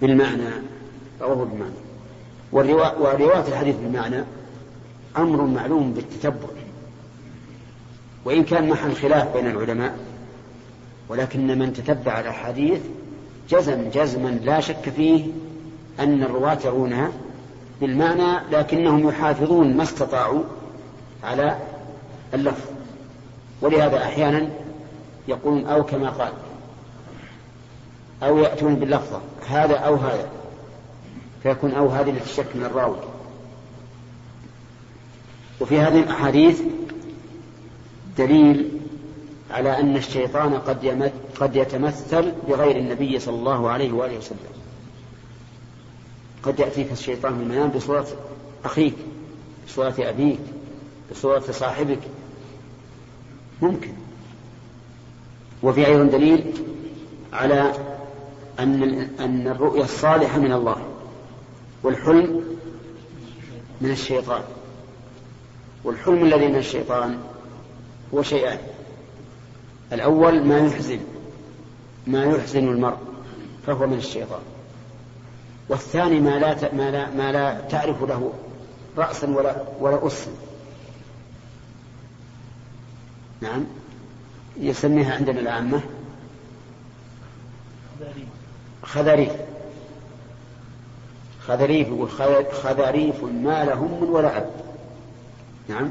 بالمعنى. 0.00 0.71
رووه 1.22 1.44
بالمعنى 1.44 1.74
ورواية 2.52 3.48
الحديث 3.48 3.76
بالمعنى 3.76 4.24
أمر 5.16 5.42
معلوم 5.42 5.92
بالتتبع. 5.92 6.48
وإن 8.24 8.44
كان 8.44 8.68
محل 8.68 8.94
خلاف 8.94 9.36
بين 9.36 9.46
العلماء 9.46 9.98
ولكن 11.08 11.58
من 11.58 11.72
تتبع 11.72 12.20
الأحاديث 12.20 12.80
جزم 13.50 13.90
جزما 13.90 14.28
لا 14.28 14.60
شك 14.60 14.88
فيه 14.96 15.24
أن 16.00 16.22
الرواة 16.22 16.58
يرونها 16.64 17.12
بالمعنى 17.80 18.40
لكنهم 18.50 19.08
يحافظون 19.08 19.76
ما 19.76 19.82
استطاعوا 19.82 20.42
على 21.24 21.58
اللفظ. 22.34 22.70
ولهذا 23.60 23.96
أحيانا 23.96 24.48
يقولون 25.28 25.66
أو 25.66 25.84
كما 25.84 26.10
قال 26.10 26.32
أو 28.22 28.38
يأتون 28.38 28.74
باللفظة 28.74 29.20
هذا 29.48 29.76
أو 29.76 29.94
هذا. 29.94 30.28
فيكون 31.42 31.74
أو 31.74 31.88
هذه 31.88 32.10
للشك 32.10 32.46
من 32.54 32.64
الراوي. 32.64 32.96
وفي 35.60 35.80
هذه 35.80 36.00
الأحاديث 36.00 36.60
دليل 38.18 38.70
على 39.50 39.80
أن 39.80 39.96
الشيطان 39.96 40.54
قد 40.54 41.12
قد 41.40 41.56
يتمثل 41.56 42.32
بغير 42.48 42.76
النبي 42.76 43.18
صلى 43.18 43.34
الله 43.34 43.70
عليه 43.70 43.92
وآله 43.92 44.18
وسلم. 44.18 44.38
قد 46.42 46.60
يأتيك 46.60 46.92
الشيطان 46.92 47.36
في 47.36 47.42
المنام 47.42 47.68
بصورة 47.68 48.06
أخيك 48.64 48.94
بصورة 49.66 49.94
أبيك 49.98 50.40
بصورة 51.12 51.44
صاحبك. 51.50 52.00
ممكن. 53.62 53.92
وفي 55.62 55.86
أيضا 55.86 56.04
دليل 56.04 56.52
على 57.32 57.72
أن 58.58 58.82
أن 59.20 59.48
الرؤيا 59.48 59.84
الصالحة 59.84 60.38
من 60.38 60.52
الله. 60.52 60.91
والحلم 61.82 62.58
من 63.80 63.90
الشيطان. 63.90 64.42
والحلم 65.84 66.24
الذي 66.24 66.48
من 66.48 66.56
الشيطان 66.56 67.18
هو 68.14 68.22
شيئان. 68.22 68.58
الأول 69.92 70.44
ما 70.44 70.58
يحزن 70.58 71.00
ما 72.06 72.24
يحزن 72.24 72.68
المرء 72.68 72.98
فهو 73.66 73.86
من 73.86 73.98
الشيطان. 73.98 74.42
والثاني 75.68 76.20
ما 76.20 76.38
لا 76.38 76.74
ما 76.74 76.90
لا, 76.90 77.10
ما 77.10 77.32
لا 77.32 77.60
تعرف 77.60 78.02
له 78.02 78.32
رأسا 78.96 79.30
ولا 79.30 79.64
ولا 79.80 80.06
أسا. 80.06 80.30
نعم. 83.40 83.64
يسميها 84.60 85.14
عندنا 85.14 85.40
العامة 85.40 85.80
خذريف 88.82 89.32
خذريف 91.46 91.88
يقول 91.88 92.08
خذريف 92.62 93.24
ما 93.24 93.64
لهم 93.64 94.12
ولا 94.12 94.36
أب 94.38 94.50
نعم. 95.68 95.90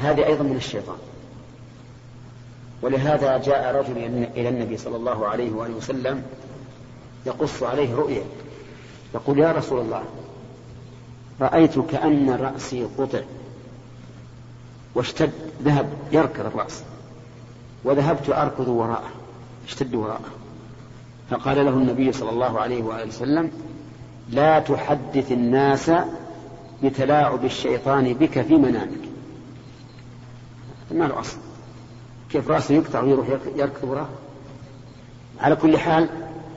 هذه 0.00 0.26
أيضا 0.26 0.44
من 0.44 0.56
الشيطان. 0.56 0.96
ولهذا 2.82 3.38
جاء 3.38 3.74
رجل 3.74 4.26
إلى 4.36 4.48
النبي 4.48 4.76
صلى 4.76 4.96
الله 4.96 5.28
عليه 5.28 5.52
وآله 5.52 5.74
وسلم 5.74 6.22
يقص 7.26 7.62
عليه 7.62 7.94
رؤيا 7.94 8.22
يقول 9.14 9.38
يا 9.38 9.52
رسول 9.52 9.80
الله 9.80 10.04
رأيت 11.40 11.78
كأن 11.78 12.30
رأسي 12.30 12.86
قطع 12.98 13.20
واشتد 14.94 15.32
ذهب 15.62 15.86
يركض 16.12 16.46
الرأس. 16.46 16.82
وذهبت 17.84 18.28
أركض 18.30 18.68
وراءه 18.68 19.10
اشتد 19.68 19.94
وراءه. 19.94 20.30
فقال 21.30 21.64
له 21.64 21.70
النبي 21.70 22.12
صلى 22.12 22.30
الله 22.30 22.60
عليه 22.60 22.82
وآله 22.82 23.08
وسلم 23.08 23.50
لا 24.30 24.58
تحدث 24.58 25.32
الناس 25.32 25.90
بتلاعب 26.82 27.44
الشيطان 27.44 28.12
بك 28.12 28.42
في 28.42 28.54
منامك. 28.54 29.02
ما 30.90 31.04
له 31.04 31.20
أصل. 31.20 31.36
كيف 32.30 32.50
رأسه 32.50 32.74
يقطع 32.74 33.00
ويروح 33.00 33.26
يركض 33.56 33.84
وراه؟ 33.84 34.08
على 35.40 35.56
كل 35.56 35.78
حال 35.78 36.08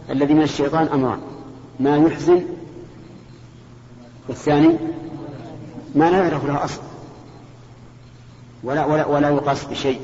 الذي 0.09 0.33
من 0.33 0.41
الشيطان 0.41 0.87
أمران. 0.87 1.19
ما 1.79 1.97
يحزن 1.97 2.45
والثاني 4.27 4.75
ما 5.95 6.11
لا 6.11 6.17
يعرف 6.17 6.45
له 6.45 6.63
أصل. 6.63 6.81
ولا, 8.63 8.85
ولا, 8.85 9.05
ولا 9.05 9.29
يقاس 9.29 9.65
بشيء. 9.65 10.01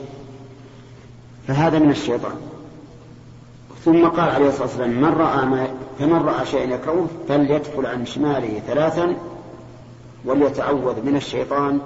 فهذا 1.48 1.80
من 1.80 1.92
الشيطان. 1.92 2.51
ثم 3.86 4.08
قال 4.08 4.30
عليه 4.30 4.48
الصلاة 4.48 4.68
والسلام 4.68 4.90
من 4.90 5.14
رأى 5.14 5.46
ما 5.46 5.68
فمن 6.00 6.22
رأى 6.26 6.46
شيئا 6.46 6.64
يكرهه 6.64 7.08
فليدخل 7.28 7.86
عن 7.86 8.06
شماله 8.06 8.60
ثلاثا 8.68 9.16
وليتعوذ 10.26 11.06
من 11.06 11.16
الشيطان 11.16 11.80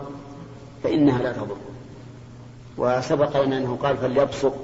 فإنها 0.84 1.22
لا 1.22 1.32
تضر. 1.32 1.56
وسبق 2.78 3.44
لنا 3.44 3.58
أنه 3.58 3.78
قال 3.84 3.98
فليبصق. 3.98 4.56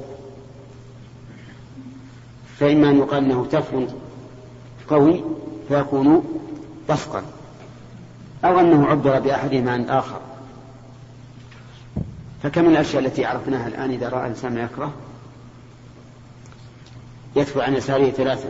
فإما 2.59 2.89
أن 2.89 2.97
يقال 2.97 3.23
أنه 3.23 3.45
تفل 3.51 3.87
قوي 4.89 5.23
فيكون 5.67 6.23
بصقا. 6.89 7.23
أو 8.45 8.59
أنه 8.59 8.87
عبر 8.87 9.19
بأحدهما 9.19 9.71
عن 9.71 9.81
الآخر 9.81 10.19
فكم 12.43 12.65
الأشياء 12.65 13.05
التي 13.05 13.25
عرفناها 13.25 13.67
الآن 13.67 13.91
إذا 13.91 14.09
رأى 14.09 14.21
الإنسان 14.21 14.53
ما 14.53 14.61
يكره؟ 14.61 14.91
يدفع 17.35 17.63
عن 17.63 17.73
يساره 17.73 18.09
ثلاثا. 18.09 18.49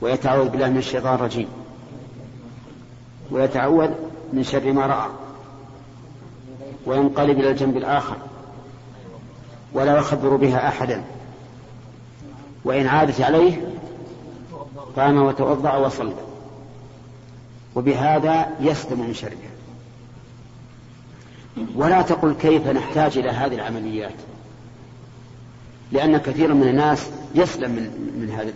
ويتعوذ 0.00 0.48
بالله 0.48 0.68
من 0.68 0.78
الشيطان 0.78 1.14
الرجيم. 1.14 1.48
ويتعوذ 3.30 3.90
من 4.32 4.44
شر 4.44 4.72
ما 4.72 4.86
رأى. 4.86 5.08
وينقلب 6.86 7.38
إلى 7.38 7.50
الجنب 7.50 7.76
الآخر. 7.76 8.16
ولا 9.72 9.96
يخبر 9.96 10.36
بها 10.36 10.68
أحدا. 10.68 11.04
وإن 12.64 12.86
عادت 12.86 13.20
عليه 13.20 13.74
قام 14.96 15.22
وتوضأ 15.22 15.76
وصلى. 15.76 16.14
وبهذا 17.74 18.50
يسلم 18.60 19.00
من 19.00 19.14
شرها. 19.14 19.32
ولا 21.74 22.02
تقل 22.02 22.34
كيف 22.34 22.66
نحتاج 22.66 23.18
إلى 23.18 23.30
هذه 23.30 23.54
العمليات. 23.54 24.14
لأن 25.92 26.18
كثيرا 26.18 26.54
من 26.54 26.68
الناس 26.68 27.10
يسلم 27.34 27.70
من 27.70 27.90
من 28.20 28.30
هذه 28.30 28.52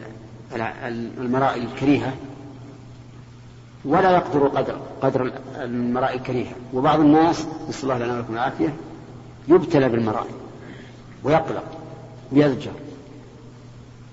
المرائي 1.18 1.64
الكريهة 1.64 2.12
ولا 3.84 4.10
يقدر 4.10 4.46
قدر 4.48 4.78
قدر 5.02 5.32
المرائي 5.56 6.16
الكريهة. 6.16 6.54
وبعض 6.74 7.00
الناس 7.00 7.46
نسأل 7.68 7.90
الله 7.90 8.04
لنا 8.04 8.16
ولكم 8.16 8.34
العافية 8.34 8.74
يبتلى 9.48 9.88
بالمرائي 9.88 10.30
ويقلق 11.24 11.64
ويزجر. 12.32 12.72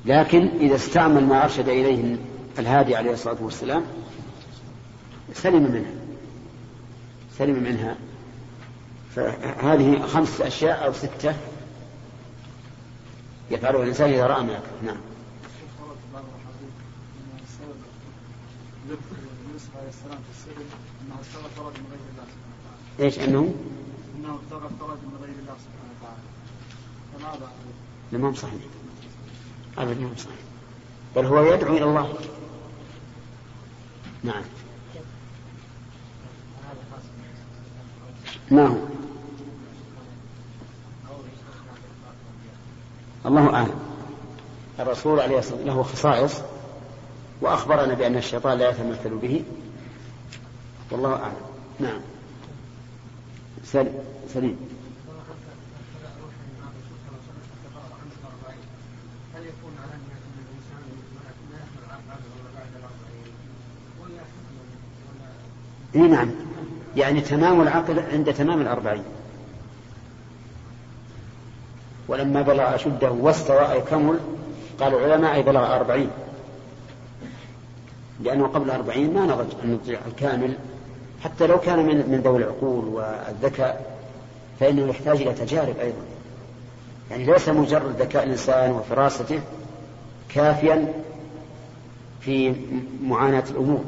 لكن 0.06 0.50
إذا 0.60 0.76
استعمل 0.76 1.26
ما 1.26 1.44
أرشد 1.44 1.70
إليه 1.70 2.16
الهادي 2.60 2.96
عليه 2.96 3.12
الصلاة 3.12 3.38
والسلام 3.42 3.84
سلم 5.34 5.64
منها 5.64 5.92
سلم 7.38 7.64
منها. 7.64 7.96
فهذه 9.16 10.02
خمسة 10.02 10.48
أشياء 10.48 10.86
أو 10.86 10.94
ستة 10.94 11.34
يفعلها 13.52 13.84
الإنسان 13.84 14.10
إذا 14.10 14.28
رأى 14.28 14.44
ما 14.44 14.54
يكره 14.54 14.82
نعم. 14.84 14.98
إيش 23.00 23.20
أنه؟ 23.20 23.56
انه 24.18 24.36
ابتغى 24.36 24.70
الفرج 24.70 24.98
من 24.98 25.18
غير 25.22 25.30
الله 25.40 25.56
سبحانه 25.66 25.94
وتعالى 26.00 26.22
فماذا؟ 27.14 27.52
لما 28.12 28.34
صحيح. 28.34 28.62
ابدا 29.78 30.00
ما 30.00 30.16
صحيح. 30.18 30.36
بل 31.16 31.26
هو 31.26 31.54
يدعو 31.54 31.78
إلى 31.78 31.84
الله. 31.84 32.14
نعم. 34.24 34.44
ما 38.52 38.68
هو؟ 38.68 38.99
الله 43.26 43.54
أعلم. 43.54 43.80
الرسول 44.80 45.20
عليه 45.20 45.40
الصلاة 45.40 45.58
والسلام 45.58 45.78
له 45.78 45.84
خصائص 45.84 46.42
وأخبرنا 47.42 47.94
بأن 47.94 48.16
الشيطان 48.16 48.58
لا 48.58 48.70
يتمثل 48.70 49.10
به. 49.10 49.44
والله 50.92 51.14
أعلم. 51.14 51.34
نعم. 51.80 52.00
سليم. 54.34 54.58
إي 65.96 66.02
نعم. 66.02 66.30
يعني 66.96 67.22
تمام 67.22 67.62
العقل 67.62 68.00
عند 68.00 68.34
تمام 68.34 68.62
الأربعين. 68.62 69.04
ولما 72.10 72.42
بلغ 72.42 72.76
أشده 72.76 73.12
واستوى 73.12 73.72
أي 73.72 73.82
كمل 73.82 74.20
قال 74.80 74.94
العلماء 74.94 75.36
أي 75.36 75.44
بلغ 75.44 75.76
أربعين. 75.76 76.10
لأنه 78.24 78.48
قبل 78.48 78.70
أربعين 78.70 79.14
ما 79.14 79.26
نضج 79.26 79.54
النضج 79.64 79.96
الكامل. 80.08 80.54
حتى 81.24 81.48
لو 81.48 81.60
كان 81.60 81.86
من 81.86 82.10
من 82.10 82.22
ذوي 82.26 82.38
العقول 82.38 82.86
والذكاء 82.86 84.00
فإنه 84.60 84.90
يحتاج 84.90 85.22
إلى 85.22 85.34
تجارب 85.34 85.78
أيضا. 85.80 86.02
يعني 87.12 87.26
ليس 87.26 87.50
مجرد 87.50 88.02
ذكاء 88.02 88.24
الإنسان 88.24 88.72
وفراسته 88.72 89.42
كافيا 90.30 90.94
في 92.22 92.56
معاناة 93.04 93.44
الأمور. 93.52 93.84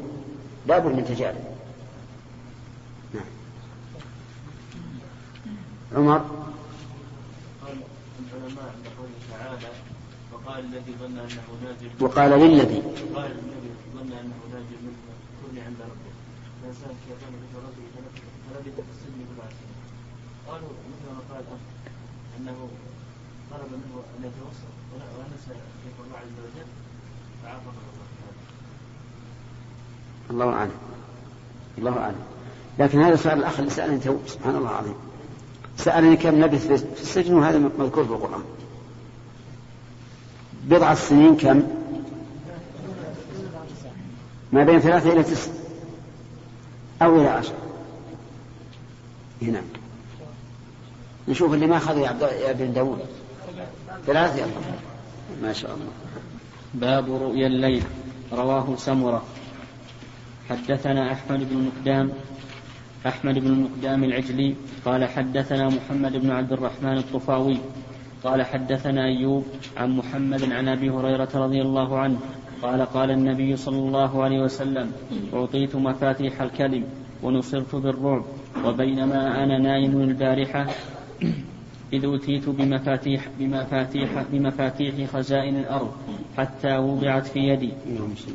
لا 0.66 0.78
بد 0.78 0.96
من 0.96 1.04
تجارب. 1.04 1.44
نعم. 3.14 3.24
عمر؟ 5.96 6.41
العلماء 8.52 8.74
عند 8.76 8.86
قوله 8.98 9.18
تعالى 9.30 9.70
وقال 10.32 10.64
الذي 10.64 10.92
ظن 11.00 11.18
أنه 11.18 11.46
ناجي 11.64 11.88
وقال 12.00 12.30
للذي 12.30 12.82
وقال 13.12 13.30
الذي 13.30 13.72
ظن 13.94 14.12
أنه 14.12 14.38
ناجي 14.52 14.76
منه 14.84 15.02
كن 15.40 15.58
عند 15.66 15.80
ربه 15.80 16.12
فانسان 16.62 16.90
الشيطان 16.96 17.32
ربه 17.66 17.86
فلبث 18.50 18.74
في 18.74 18.92
السجن 18.94 19.20
بضع 19.30 19.46
سنين 19.58 19.78
قالوا 20.48 20.68
مثل 20.68 21.06
ما 21.14 21.34
قال 21.34 21.44
أنه 22.38 22.68
طلب 23.50 23.70
منه 23.72 24.02
أن 24.18 24.24
يتوسط. 24.24 24.72
ونسى 24.92 25.54
كيف 25.84 25.96
الله 26.04 26.18
عز 26.18 26.38
وجل 26.44 26.68
فعاقبه 27.42 27.82
الله. 30.30 30.44
الله 30.44 30.58
أعلم. 30.58 30.78
الله 31.78 31.98
أعلم. 31.98 32.24
لكن 32.78 33.02
هذا 33.02 33.16
سؤال 33.16 33.38
الأخ 33.38 33.58
اللي 33.58 33.70
سألني 33.70 33.98
تو 33.98 34.18
سبحان 34.26 34.56
الله 34.56 34.70
العظيم. 34.70 35.11
سألني 35.76 36.16
كم 36.16 36.44
لبث 36.44 36.66
في 36.66 37.02
السجن 37.02 37.34
وهذا 37.34 37.58
مذكور 37.58 38.04
في 38.04 38.10
القرآن. 38.10 38.42
بضع 40.64 40.94
سنين 40.94 41.36
كم؟ 41.36 41.62
ما 44.52 44.64
بين 44.64 44.80
ثلاثة 44.80 45.12
إلى 45.12 45.22
تسع. 45.22 45.50
أو 47.02 47.20
إلى 47.20 47.28
عشر. 47.28 47.54
هنا. 49.42 49.62
نشوف 51.28 51.54
اللي 51.54 51.66
ما 51.66 51.76
أخذ 51.76 51.98
يا 51.98 52.08
عبد 52.08 52.22
يا 52.22 52.50
ابن 52.50 52.72
داوود 52.72 52.98
ثلاثة 54.06 54.46
ما 55.42 55.52
شاء 55.52 55.74
الله. 55.74 55.92
باب 56.74 57.12
رؤيا 57.22 57.46
الليل. 57.46 57.84
رواه 58.32 58.76
سمرة. 58.76 59.22
حدثنا 60.50 61.12
أحمد 61.12 61.48
بن 61.50 61.70
مقدام. 61.70 62.12
أحمد 63.06 63.38
بن 63.38 63.46
المقدام 63.46 64.04
العجلي 64.04 64.54
قال 64.84 65.04
حدثنا 65.04 65.68
محمد 65.68 66.16
بن 66.16 66.30
عبد 66.30 66.52
الرحمن 66.52 66.96
الطفاوي 66.98 67.58
قال 68.24 68.42
حدثنا 68.42 69.04
أيوب 69.04 69.44
عن 69.76 69.90
محمد 69.96 70.52
عن 70.52 70.68
أبي 70.68 70.90
هريرة 70.90 71.28
رضي 71.34 71.62
الله 71.62 71.98
عنه 71.98 72.18
قال 72.62 72.82
قال 72.82 73.10
النبي 73.10 73.56
صلى 73.56 73.78
الله 73.78 74.22
عليه 74.22 74.40
وسلم 74.40 74.92
أعطيت 75.34 75.76
مفاتيح 75.76 76.42
الكلم 76.42 76.84
ونصرت 77.22 77.74
بالرعب 77.74 78.24
وبينما 78.64 79.44
أنا 79.44 79.58
نائم 79.58 80.00
البارحة 80.00 80.66
إذ 81.92 82.14
أتيت 82.14 82.48
بمفاتيح 82.48 83.28
بمفاتيح 83.38 84.10
بمفاتيح 84.32 85.10
خزائن 85.10 85.56
الأرض 85.56 85.90
حتى 86.36 86.76
وضعت 86.78 87.26
في 87.26 87.40
يدي. 87.40 87.72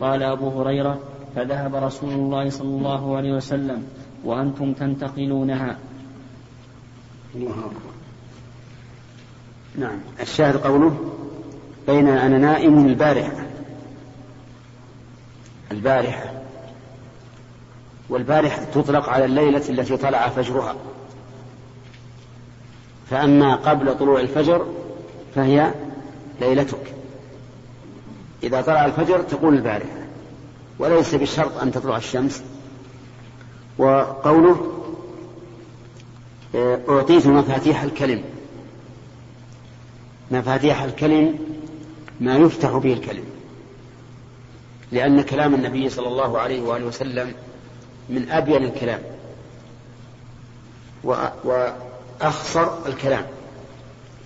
قال 0.01 0.23
أبو 0.23 0.49
هريرة 0.61 0.99
فذهب 1.35 1.75
رسول 1.75 2.13
الله 2.13 2.49
صلى 2.49 2.67
الله 2.67 3.17
عليه 3.17 3.31
وسلم 3.33 3.83
وأنتم 4.23 4.73
تنتقلونها. 4.73 5.77
الله 7.35 7.51
أكبر. 7.51 7.91
نعم. 9.75 9.99
الشاهد 10.19 10.57
قوله 10.57 11.13
بين 11.87 12.07
أنا 12.07 12.37
نائم 12.37 12.85
البارحة. 12.85 13.45
البارحة. 15.71 16.33
والبارحة 18.09 18.63
تطلق 18.63 19.09
على 19.09 19.25
الليلة 19.25 19.69
التي 19.69 19.97
طلع 19.97 20.29
فجرها. 20.29 20.75
فأما 23.09 23.55
قبل 23.55 23.97
طلوع 23.97 24.19
الفجر 24.19 24.67
فهي 25.35 25.73
ليلتك. 26.41 26.93
إذا 28.43 28.61
طلع 28.61 28.85
الفجر 28.85 29.21
تقول 29.21 29.53
البارحة. 29.53 29.97
وليس 30.79 31.15
بالشرط 31.15 31.57
أن 31.57 31.71
تطلع 31.71 31.97
الشمس. 31.97 32.43
وقوله 33.77 34.73
آه، 36.55 36.79
أعطيت 36.89 37.27
مفاتيح 37.27 37.81
الكلم. 37.81 38.23
مفاتيح 40.31 40.81
الكلم 40.81 41.39
ما 42.19 42.37
يفتح 42.37 42.77
به 42.77 42.93
الكلم 42.93 43.23
لأن 44.91 45.21
كلام 45.21 45.55
النبي 45.55 45.89
صلى 45.89 46.07
الله 46.07 46.39
عليه 46.39 46.61
وآله 46.61 46.85
وسلم 46.85 47.33
من 48.09 48.29
أبين 48.29 48.63
الكلام 48.63 49.01
وأخصر 51.03 52.87
الكلام. 52.87 53.25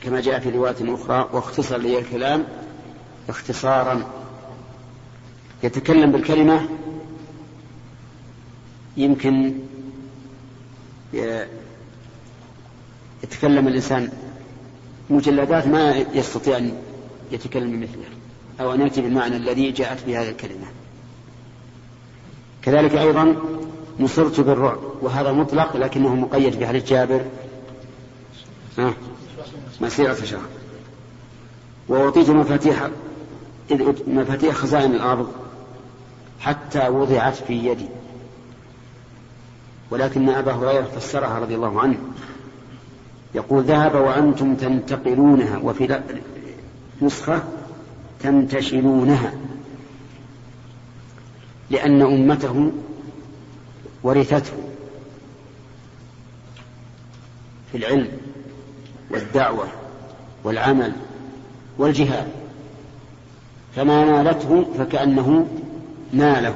كما 0.04 0.22
جاء 0.22 0.40
في 0.40 0.50
رواية 0.50 0.76
أخرى 0.82 1.30
واختصر 1.34 1.78
لي 1.78 2.00
الكلام 2.00 2.44
اختصارا. 3.30 4.04
يتكلم 5.64 6.12
بالكلمة 6.12 6.70
يمكن 8.98 9.54
يتكلم 13.24 13.68
الإنسان 13.68 14.10
مجلدات 15.10 15.68
ما 15.68 15.96
يستطيع 16.14 16.58
أن 16.58 16.74
يتكلم 17.32 17.72
بمثلها 17.72 18.10
أو 18.60 18.74
أن 18.74 18.82
يأتي 18.82 19.02
بالمعنى 19.02 19.36
الذي 19.36 19.72
جاءت 19.72 20.06
به 20.06 20.22
هذه 20.22 20.30
الكلمة. 20.30 20.68
كذلك 22.62 22.96
أيضا 22.96 23.36
نصرت 24.00 24.40
بالرعب 24.40 24.80
وهذا 25.02 25.32
مطلق 25.32 25.78
لكنه 25.78 26.16
مقيد 26.16 26.54
في 26.54 26.68
حديث 26.68 26.90
جابر 26.90 27.26
مسيرة 29.82 30.14
شهر 30.14 30.48
وأعطيت 31.88 32.30
مفاتيح 32.30 32.90
مفاتيح 34.08 34.56
خزائن 34.56 34.92
الأرض 34.92 35.32
حتى 36.40 36.88
وضعت 36.88 37.36
في 37.36 37.54
يدي. 37.54 37.86
ولكن 39.92 40.30
أبا 40.30 40.54
هريرة 40.54 40.84
فسرها 40.84 41.40
رضي 41.40 41.56
الله 41.56 41.82
عنه. 41.82 41.98
يقول 43.36 43.64
ذهب 43.64 43.96
وأنتم 43.96 44.56
تنتقلونها 44.56 45.58
وفي 45.58 46.02
نسخة 47.02 47.44
تنتشلونها 48.20 49.34
لأن 51.70 52.02
أمته 52.02 52.72
ورثته 54.04 54.54
في 57.72 57.78
العلم 57.78 58.08
والدعوة 59.12 59.68
والعمل 60.44 60.94
والجهاد 61.78 62.28
فما 63.76 64.06
نالته 64.06 64.66
فكأنه 64.78 65.48
ناله 66.12 66.56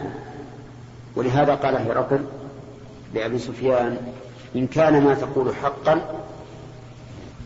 ولهذا 1.15 1.55
قال 1.55 1.75
هرقل 1.75 2.25
لأبي 3.15 3.39
سفيان 3.39 3.97
إن 4.55 4.67
كان 4.67 5.03
ما 5.03 5.13
تقول 5.13 5.55
حقا 5.55 6.01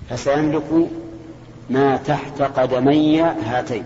فسيملك 0.10 0.90
ما 1.70 1.98
تحت 1.98 2.42
قدمي 2.42 3.22
هاتين. 3.22 3.86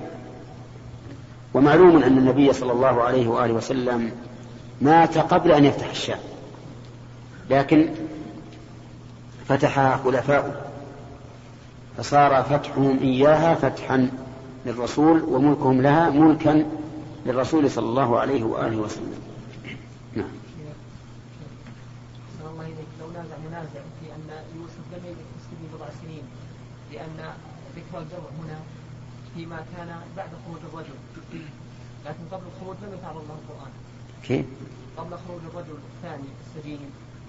ومعلوم 1.53 2.03
أن 2.03 2.17
النبي 2.17 2.53
صلى 2.53 2.71
الله 2.71 3.01
عليه 3.03 3.27
وآله 3.27 3.53
وسلم 3.53 4.11
مات 4.81 5.17
قبل 5.17 5.51
أن 5.51 5.65
يفتح 5.65 5.89
الشام 5.89 6.19
لكن 7.49 7.89
فتحها 9.47 9.97
خلفاؤه 9.97 10.53
فصار 11.97 12.43
فتحهم 12.43 12.99
إياها 13.01 13.55
فتحا 13.55 14.09
للرسول 14.65 15.23
وملكهم 15.23 15.81
لها 15.81 16.09
ملكا 16.09 16.65
للرسول 17.25 17.71
صلى 17.71 17.85
الله 17.85 18.19
عليه 18.19 18.43
وآله 18.43 18.77
وسلم 18.77 19.13
نعم 20.15 20.25
الله 23.13 23.25
إليك 23.25 23.43
لو 23.43 23.49
نازع 23.49 23.49
منازع 23.49 23.81
في 23.99 24.05
أن 24.15 24.29
يوسف 24.55 24.85
لم 24.93 25.05
يجد 25.05 25.25
السجن 25.37 25.67
بضع 25.73 25.87
سنين 26.01 26.23
لأن 26.91 27.33
ذكر 27.75 27.99
الجمع 27.99 28.29
هنا 28.39 28.59
فيما 29.35 29.65
كان 29.77 30.01
بعد 30.17 30.29
خروج 30.45 30.61
الرجل. 30.73 30.97
لكن 32.05 32.23
قبل 32.31 32.43
الخروج 32.55 32.75
لم 32.83 32.93
يتعرض 32.93 33.23
له 33.29 33.37
القرآن. 33.43 33.71
كيف؟ 34.23 34.45
قبل 34.97 35.17
خروج 35.27 35.41
الرجل 35.53 35.77
الثاني 35.95 36.29
السجين 36.45 36.79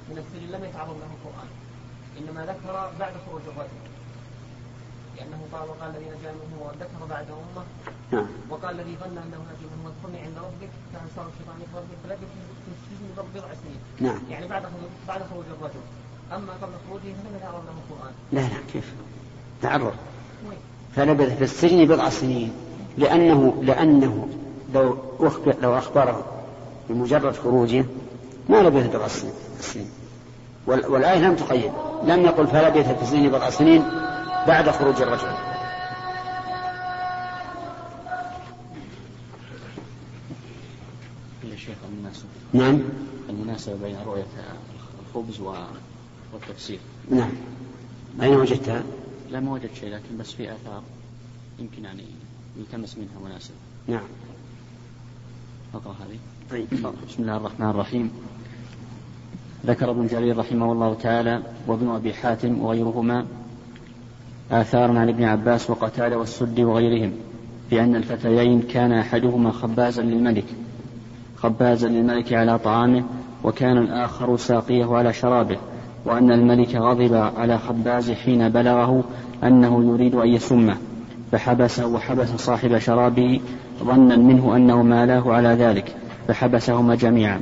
من 0.08 0.18
السجن 0.18 0.50
لم 0.52 0.64
يتعرض 0.64 0.96
له 0.98 1.10
القرآن. 1.16 1.48
إنما 2.18 2.46
ذكر 2.46 2.92
بعد 3.00 3.12
خروج 3.26 3.42
الرجل. 3.46 3.93
لأنه 5.16 5.40
قال 5.52 5.68
وقال 5.70 5.90
الذي 5.90 6.04
نجا 6.04 6.30
منه 6.40 6.56
وذكر 6.66 7.00
بعد 7.10 7.26
أمة. 7.30 7.64
نعم. 8.12 8.26
وقال 8.50 8.80
الذي 8.80 8.96
ظن 9.00 9.16
أنه 9.18 9.38
نجا 9.50 9.66
منه 9.72 9.82
واذكرني 9.84 10.18
عند 10.26 10.36
ربك 10.38 10.70
فأنصار 10.92 11.26
الشيطان 11.32 11.56
به 11.58 11.82
فلبث 12.04 12.18
في 12.64 12.70
السجن 12.74 13.06
بضع 13.34 13.48
سنين 13.62 13.78
نعم. 14.00 14.20
يعني 14.30 14.46
بعد 14.48 14.62
بعد 15.08 15.20
خروج 15.30 15.44
الرجل. 15.58 15.80
أما 16.32 16.52
قبل 16.62 16.72
خروجه 16.88 17.02
فلم 17.02 17.36
يتعرض 17.36 17.62
له 17.64 17.74
القرآن. 17.84 18.12
لا 18.32 18.40
لا 18.40 18.60
كيف؟ 18.72 18.94
تعرض؟ 19.62 19.92
فلبث 20.96 21.36
في 21.38 21.44
السجن 21.44 21.84
بضع 21.84 22.08
سنين. 22.08 22.52
لأنه 22.98 23.62
لأنه 23.62 24.28
لو 24.74 24.96
أخبر 25.20 25.54
لو 25.62 25.78
أخبره 25.78 26.24
بمجرد 26.88 27.36
خروجه 27.36 27.84
ما 28.48 28.56
لبث 28.56 28.96
بضع 28.96 29.08
سنين 29.08 29.90
وال- 30.66 30.86
والآية 30.86 31.18
لم 31.18 31.36
تقيد. 31.36 31.72
لم 32.04 32.20
يقل 32.24 32.46
فلبث 32.46 32.86
في 32.96 33.02
السجن 33.02 33.28
بضع 33.28 33.50
سنين. 33.50 33.82
بعد 34.46 34.70
خروج 34.70 35.02
الرجل. 35.02 35.34
نعم. 42.54 42.78
المناسبة 43.28 43.74
بين 43.84 43.96
رؤية 44.06 44.24
الخبز 45.08 45.40
و- 45.40 45.54
والتفسير. 46.32 46.78
نعم. 47.10 47.30
أين 48.22 48.36
وجدتها؟ 48.36 48.82
لا 49.30 49.40
ما 49.40 49.52
وجدت 49.52 49.74
شيء 49.74 49.94
لكن 49.94 50.18
بس 50.18 50.32
في 50.32 50.52
آثار 50.52 50.82
يمكن 51.58 51.84
يعني 51.84 52.04
يلتمس 52.58 52.96
منها 52.98 53.28
مناسبة. 53.30 53.54
نعم. 53.88 54.04
أقرأ 55.74 55.92
هذه. 55.92 56.18
طيب. 56.50 56.66
بسم 57.08 57.22
الله 57.22 57.36
الرحمن 57.36 57.70
الرحيم. 57.70 58.10
ذكر 59.66 59.90
ابن 59.90 60.06
جرير 60.06 60.38
رحمه 60.38 60.72
الله 60.72 60.94
تعالى 60.94 61.42
وابن 61.66 61.88
أبي 61.88 62.14
حاتم 62.14 62.62
وغيرهما 62.62 63.26
آثارا 64.52 64.98
عن 64.98 65.08
ابن 65.08 65.24
عباس 65.24 65.70
وقتادة 65.70 66.18
والسدي 66.18 66.64
وغيرهم 66.64 67.12
بأن 67.70 67.96
الفتيين 67.96 68.62
كان 68.62 68.92
أحدهما 68.92 69.50
خبازا 69.50 70.02
للملك 70.02 70.44
خبازا 71.36 71.88
للملك 71.88 72.32
على 72.32 72.58
طعامه 72.58 73.04
وكان 73.44 73.78
الآخر 73.78 74.36
ساقيه 74.36 74.96
على 74.96 75.12
شرابه 75.12 75.56
وأن 76.04 76.30
الملك 76.30 76.76
غضب 76.76 77.14
على 77.14 77.58
خباز 77.58 78.10
حين 78.10 78.48
بلغه 78.48 79.04
أنه 79.44 79.84
يريد 79.84 80.14
أن 80.14 80.28
يسمه 80.28 80.76
فحبسه 81.32 81.86
وحبس 81.86 82.28
صاحب 82.28 82.78
شرابه 82.78 83.40
ظنا 83.84 84.16
منه 84.16 84.56
أنه 84.56 84.82
مالاه 84.82 85.32
على 85.32 85.48
ذلك 85.48 85.96
فحبسهما 86.28 86.94
جميعا. 86.94 87.40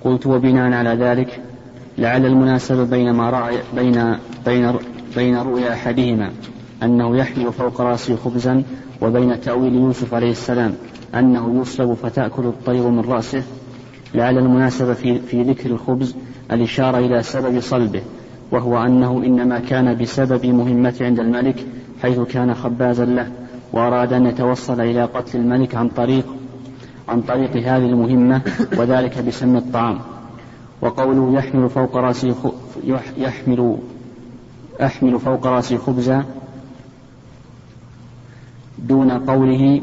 قلت 0.00 0.26
وبناء 0.26 0.72
على 0.72 0.90
ذلك 0.90 1.40
لعل 1.98 2.26
المناسبة 2.26 2.84
بين 2.84 3.10
ما 3.10 3.30
رأي 3.30 3.58
بين 3.76 4.16
بين 4.46 4.72
بين 5.16 5.36
رؤيا 5.36 5.72
أحدهما 5.72 6.30
أنه 6.82 7.16
يحمل 7.16 7.52
فوق 7.52 7.80
رأسه 7.80 8.16
خبزا 8.16 8.62
وبين 9.02 9.40
تأويل 9.40 9.74
يوسف 9.74 10.14
عليه 10.14 10.30
السلام 10.30 10.74
أنه 11.14 11.60
يصلب 11.60 11.94
فتأكل 11.94 12.42
الطير 12.42 12.88
من 12.88 13.00
رأسه. 13.00 13.42
لعل 14.14 14.38
المناسبة 14.38 14.94
في, 14.94 15.18
في 15.18 15.42
ذكر 15.42 15.70
الخبز 15.70 16.16
الإشارة 16.52 16.98
إلى 16.98 17.22
سبب 17.22 17.60
صلبه 17.60 18.02
وهو 18.50 18.78
أنه 18.78 19.22
إنما 19.26 19.58
كان 19.58 19.98
بسبب 19.98 20.46
مهمته 20.46 21.06
عند 21.06 21.20
الملك 21.20 21.66
حيث 22.02 22.20
كان 22.20 22.54
خبازا 22.54 23.04
له 23.04 23.32
وأراد 23.72 24.12
أن 24.12 24.26
يتوصل 24.26 24.80
إلى 24.80 25.04
قتل 25.04 25.38
الملك 25.38 25.74
عن 25.74 25.88
طريق 25.88 26.26
عن 27.08 27.22
طريق 27.22 27.56
هذه 27.56 27.86
المهمة 27.86 28.40
وذلك 28.78 29.18
بسم 29.18 29.56
الطعام. 29.56 29.98
وقوله 30.82 31.32
يحمل 31.38 31.70
فوق 31.70 31.96
رأسه 31.96 32.52
يحمل 33.18 33.76
أحمل 34.80 35.20
فوق 35.20 35.46
رأسي 35.46 35.78
خبزا 35.78 36.24
دون 38.78 39.10
قوله 39.10 39.82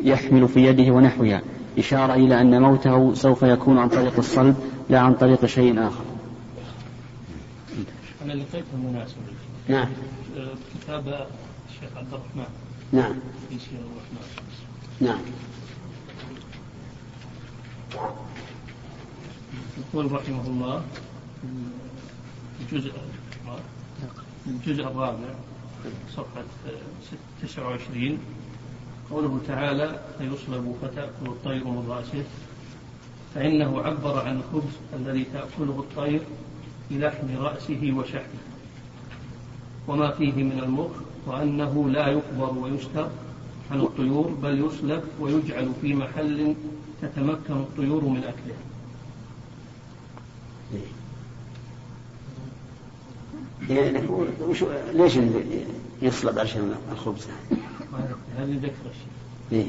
يحمل 0.00 0.48
في 0.48 0.66
يده 0.66 0.92
ونحوها 0.92 1.42
إشارة 1.78 2.14
إلى 2.14 2.40
أن 2.40 2.62
موته 2.62 3.14
سوف 3.14 3.42
يكون 3.42 3.78
عن 3.78 3.88
طريق 3.88 4.18
الصلب 4.18 4.56
لا 4.90 5.00
عن 5.00 5.14
طريق 5.14 5.46
شيء 5.46 5.86
آخر. 5.86 6.04
أنا 8.24 8.32
لقيت 8.32 8.64
المناسبة. 8.74 9.20
نعم. 9.68 9.88
كتاب 10.80 11.26
الشيخ 11.68 11.96
عبد 11.96 12.12
الرحمن. 12.12 12.52
نعم. 12.92 13.12
في 13.48 13.58
سير 13.58 13.78
الرحمن 13.78 14.26
نعم. 15.00 15.18
يقول 19.78 20.12
رحمه 20.12 20.46
الله 20.46 20.82
الجزء 22.60 22.92
الجزء 24.48 24.82
الرابع 24.82 25.28
صفحة 26.10 26.44
آه، 26.66 27.42
29 27.42 28.18
قوله 29.10 29.40
تعالى 29.48 30.00
فيصلب 30.18 30.76
فتأكل 30.82 31.26
الطير 31.26 31.64
من 31.64 31.86
رأسه. 31.88 32.24
فإنه 33.34 33.80
عبر 33.80 34.20
عن 34.20 34.36
الخبز 34.40 34.72
الذي 34.94 35.24
تأكله 35.24 35.80
الطير 35.80 36.20
بلحم 36.90 37.36
رأسه 37.38 37.92
وشحمه. 37.96 38.42
وما 39.88 40.10
فيه 40.10 40.32
من 40.32 40.60
المخ 40.62 40.90
وأنه 41.26 41.88
لا 41.90 42.08
يقبر 42.08 42.58
ويستر 42.58 43.10
عن 43.70 43.80
الطيور 43.80 44.26
بل 44.42 44.64
يسلب 44.64 45.02
ويجعل 45.20 45.72
في 45.82 45.94
محل 45.94 46.54
تتمكن 47.02 47.54
الطيور 47.54 48.04
من 48.04 48.24
أكله. 48.24 48.56
ليش 54.92 55.18
يصلب 56.02 56.38
عشان 56.38 56.74
الخبز؟ 56.92 57.26
هذه 58.38 58.56
ذكر 58.62 58.72
الشيء 58.90 59.08
إيه؟ 59.52 59.66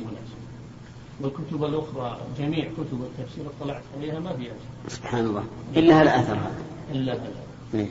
والكتب 1.22 1.64
الأخرى 1.64 2.18
جميع 2.40 2.66
كتب 2.66 3.04
التفسير 3.04 3.46
اطلعت 3.60 3.84
عليها 3.98 4.20
ما 4.20 4.34
فيها 4.34 4.54
سبحان 4.88 5.26
الله. 5.26 5.44
إلا 5.76 6.02
هالأثر 6.02 6.34
هذا. 6.34 6.62
إلا 6.92 7.14
هذا. 7.14 7.32
إيه؟ 7.74 7.88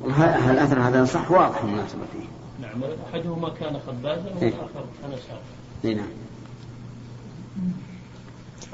والله 0.00 0.50
هالأثر 0.50 0.80
هذا 0.80 1.04
صح 1.04 1.30
واضح 1.30 1.62
المناسبة 1.62 2.00
فيه 2.12 2.26
نعم. 2.66 2.82
أحدهما 3.10 3.48
كان 3.48 3.80
خبازا 3.86 4.34
إيه. 4.42 4.52
والآخر 4.52 4.84
كان 5.02 5.10
ساقا 5.28 5.40
إيه 5.84 5.94
نعم. 5.94 6.08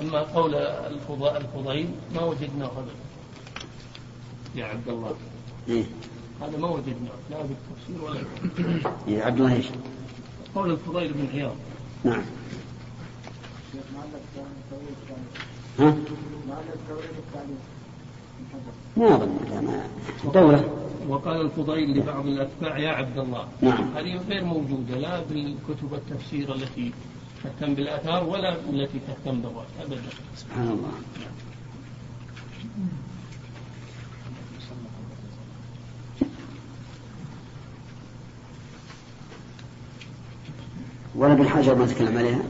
أما 0.00 0.20
قول 0.20 0.54
الفضاء 0.54 1.36
الفضيل 1.36 1.88
ما 2.14 2.22
وجدناه 2.22 2.66
هذا 2.66 2.94
يا 4.54 4.64
عبد 4.64 4.88
الله. 4.88 5.14
إيه؟ 5.68 5.84
هذا 6.42 6.58
ما 6.58 6.68
وجدناه 6.68 7.18
لا 7.30 7.36
بالتفسير 7.42 8.04
ولا 8.04 8.20
إيه 9.08 9.22
عبد 9.22 9.40
الله 9.40 9.54
إيش؟ 9.54 9.66
قول 10.54 10.70
الفضيل 10.70 11.12
بن 11.12 11.26
عياض 11.32 11.54
نعم. 12.04 12.22
ها؟ 15.78 15.96
ما 18.96 19.14
أظن 19.14 19.28
ما 19.66 20.32
دولة. 20.34 20.68
وقال 21.08 21.40
الفضيل 21.40 21.98
لبعض 21.98 22.26
الأتباع 22.26 22.78
يا 22.78 22.90
عبد 22.90 23.18
الله 23.18 23.48
نعم. 23.60 23.96
هذه 23.96 24.20
غير 24.28 24.44
موجودة 24.44 24.98
لا 24.98 25.20
بالكتب 25.20 25.94
التفسير 25.94 26.54
التي 26.54 26.92
تهتم 27.44 27.74
بالآثار 27.74 28.24
ولا 28.24 28.56
التي 28.70 28.98
تهتم 29.06 29.40
بالرأي 29.40 29.66
أبدا. 29.82 30.02
سبحان 30.36 30.68
الله. 30.68 30.92
ولا 41.14 41.34
بالحجر 41.34 41.74
ما 41.74 41.86
تكلم 41.86 42.18
عليها؟ 42.18 42.42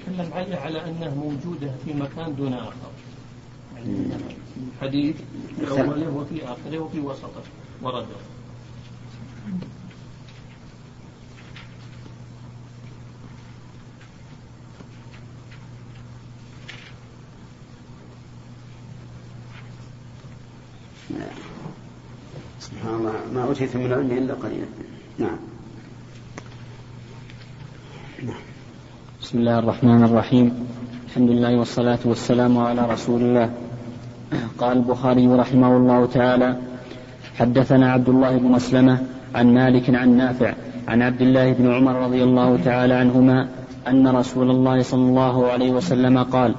تكلم 0.00 0.30
عليه 0.32 0.56
على 0.56 0.84
أنه 0.84 1.14
موجودة 1.14 1.72
في 1.84 1.94
مكان 1.94 2.36
دون 2.36 2.52
آخر. 2.52 2.90
يعني 3.76 4.06
الحديث 4.74 5.16
في 5.58 5.70
أوله 5.70 6.08
وفي 6.08 6.44
آخره 6.44 6.78
وفي 6.78 7.00
وسطه. 7.00 7.42
ورده 7.82 8.06
سبحان 22.60 22.94
الله. 22.94 23.12
ما 23.34 23.44
أوتيت 23.44 23.76
من 23.76 23.86
العلم 23.86 24.10
إلا 24.10 24.34
قليلا. 24.34 24.66
نعم. 25.18 25.38
بسم 28.18 29.38
الله 29.38 29.58
الرحمن 29.58 30.04
الرحيم. 30.04 30.66
الحمد 31.06 31.30
لله 31.30 31.58
والصلاة 31.58 31.98
والسلام 32.04 32.58
على 32.58 32.82
رسول 32.90 33.20
الله. 33.22 33.50
قال 34.58 34.76
البخاري 34.76 35.26
رحمه 35.26 35.76
الله 35.76 36.06
تعالى 36.06 36.56
حدثنا 37.38 37.92
عبد 37.92 38.08
الله 38.08 38.36
بن 38.36 38.48
مسلمة 38.58 38.98
عن 39.34 39.54
مالك 39.54 39.94
عن 39.94 40.16
نافع 40.16 40.54
عن 40.88 41.02
عبد 41.02 41.22
الله 41.22 41.52
بن 41.52 41.74
عمر 41.74 41.94
رضي 41.94 42.22
الله 42.24 42.58
تعالى 42.64 42.94
عنهما 42.94 43.48
أن 43.88 44.08
رسول 44.08 44.50
الله 44.50 44.82
صلى 44.82 45.02
الله 45.02 45.46
عليه 45.46 45.70
وسلم 45.70 46.18
قال 46.18 46.54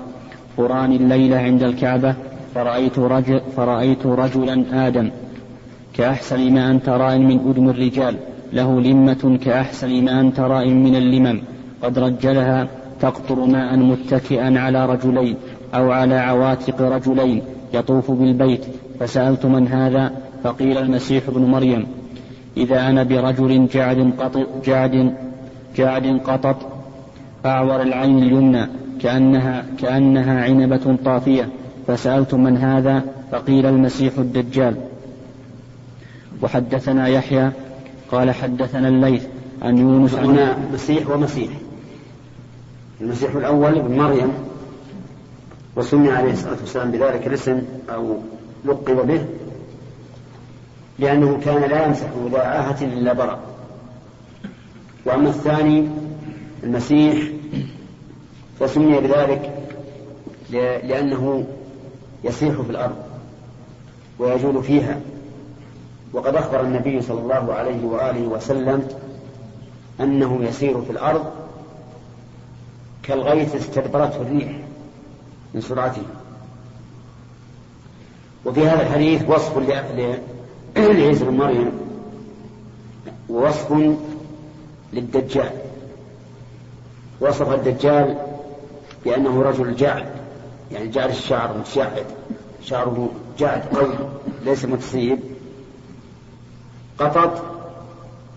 قراني 0.57 0.95
الليلة 0.95 1.37
عند 1.37 1.63
الكعبة 1.63 2.15
فرأيت, 2.55 2.99
رجل 2.99 3.41
فرأيت 3.55 4.05
رجلا 4.05 4.87
آدم. 4.87 5.11
كأحسن 5.93 6.53
ما 6.53 6.71
أنت 6.71 6.89
راء 6.89 7.17
من 7.17 7.49
أدم 7.49 7.69
الرجال. 7.69 8.28
له 8.53 8.81
لمة 8.81 9.39
كأحسن 9.45 10.03
ما 10.05 10.21
أنت 10.21 10.39
راء 10.39 10.67
من 10.67 10.95
اللمم 10.95 11.41
قد 11.83 11.99
رجلها 11.99 12.67
تقطر 13.01 13.45
ماء 13.45 13.77
متكئا 13.77 14.59
على 14.59 14.85
رجلين 14.85 15.35
أو 15.75 15.91
على 15.91 16.15
عواتق 16.15 16.81
رجلين 16.81 17.41
يطوف 17.73 18.11
بالبيت 18.11 18.65
فسألت 18.99 19.45
من 19.45 19.67
هذا 19.67 20.11
فقيل 20.43 20.77
المسيح 20.77 21.23
ابن 21.27 21.41
مريم 21.41 21.87
إذا 22.57 22.89
أنا 22.89 23.03
برجل 23.03 23.67
جعد 23.67 24.11
قطط 24.19 24.47
جعد 24.65 25.13
جعد 25.75 26.21
قطط 26.25 26.55
أعور 27.45 27.81
العين 27.81 28.17
اليمنى 28.17 28.67
كأنها 29.01 29.65
كأنها 29.81 30.43
عنبة 30.43 30.97
طافية 31.05 31.49
فسألت 31.87 32.33
من 32.33 32.57
هذا 32.57 33.03
فقيل 33.31 33.65
المسيح 33.65 34.17
الدجال 34.17 34.75
وحدثنا 36.41 37.07
يحيى 37.07 37.51
قال 38.11 38.31
حدثنا 38.31 38.87
الليث 38.87 39.25
عن 39.61 39.77
يونس 39.77 40.15
عن 40.15 40.25
هنا 40.25 40.57
مسيح 40.73 41.09
ومسيح. 41.09 41.51
المسيح 43.01 43.35
الأول 43.35 43.77
ابن 43.77 43.97
مريم 43.97 44.33
وسمي 45.75 46.11
عليه 46.11 46.31
الصلاة 46.31 46.57
والسلام 46.61 46.91
بذلك 46.91 47.27
الاسم 47.27 47.61
أو 47.89 48.17
لقب 48.65 49.07
به 49.07 49.25
لأنه 50.99 51.39
كان 51.45 51.69
لا 51.69 51.85
يمسح 51.85 52.07
ذا 52.31 52.39
عاهة 52.39 52.83
إلا 52.85 53.13
برأ. 53.13 53.39
وأما 55.05 55.29
الثاني 55.29 55.87
المسيح 56.63 57.17
فسمي 58.59 58.99
بذلك 58.99 59.53
لأنه 60.83 61.47
يسيح 62.23 62.61
في 62.61 62.69
الأرض 62.69 62.95
ويجول 64.19 64.63
فيها. 64.63 64.99
وقد 66.13 66.35
أخبر 66.35 66.61
النبي 66.61 67.01
صلى 67.01 67.19
الله 67.19 67.53
عليه 67.53 67.85
وآله 67.85 68.27
وسلم 68.27 68.87
أنه 69.99 70.39
يسير 70.43 70.81
في 70.81 70.89
الأرض 70.89 71.25
كالغيث 73.03 73.55
استدبرته 73.55 74.21
الريح 74.21 74.51
من 75.53 75.61
سرعته. 75.61 76.01
وفي 78.45 78.67
هذا 78.67 78.81
الحديث 78.81 79.29
وصف 79.29 79.57
لعيسى 80.77 81.25
بن 81.25 81.37
مريم 81.37 81.71
ووصف 83.29 83.97
للدجال. 84.93 85.51
وصف 87.21 87.53
الدجال 87.53 88.17
بأنه 89.05 89.41
رجل 89.41 89.75
جعد 89.75 90.05
يعني 90.71 90.87
جعل 90.89 91.09
الشعر 91.09 91.57
متشعد 91.57 92.05
شعره 92.63 93.09
جعد 93.37 93.61
قوي 93.61 93.95
ليس 94.45 94.65
متصيب. 94.65 95.19
قطط 96.99 97.43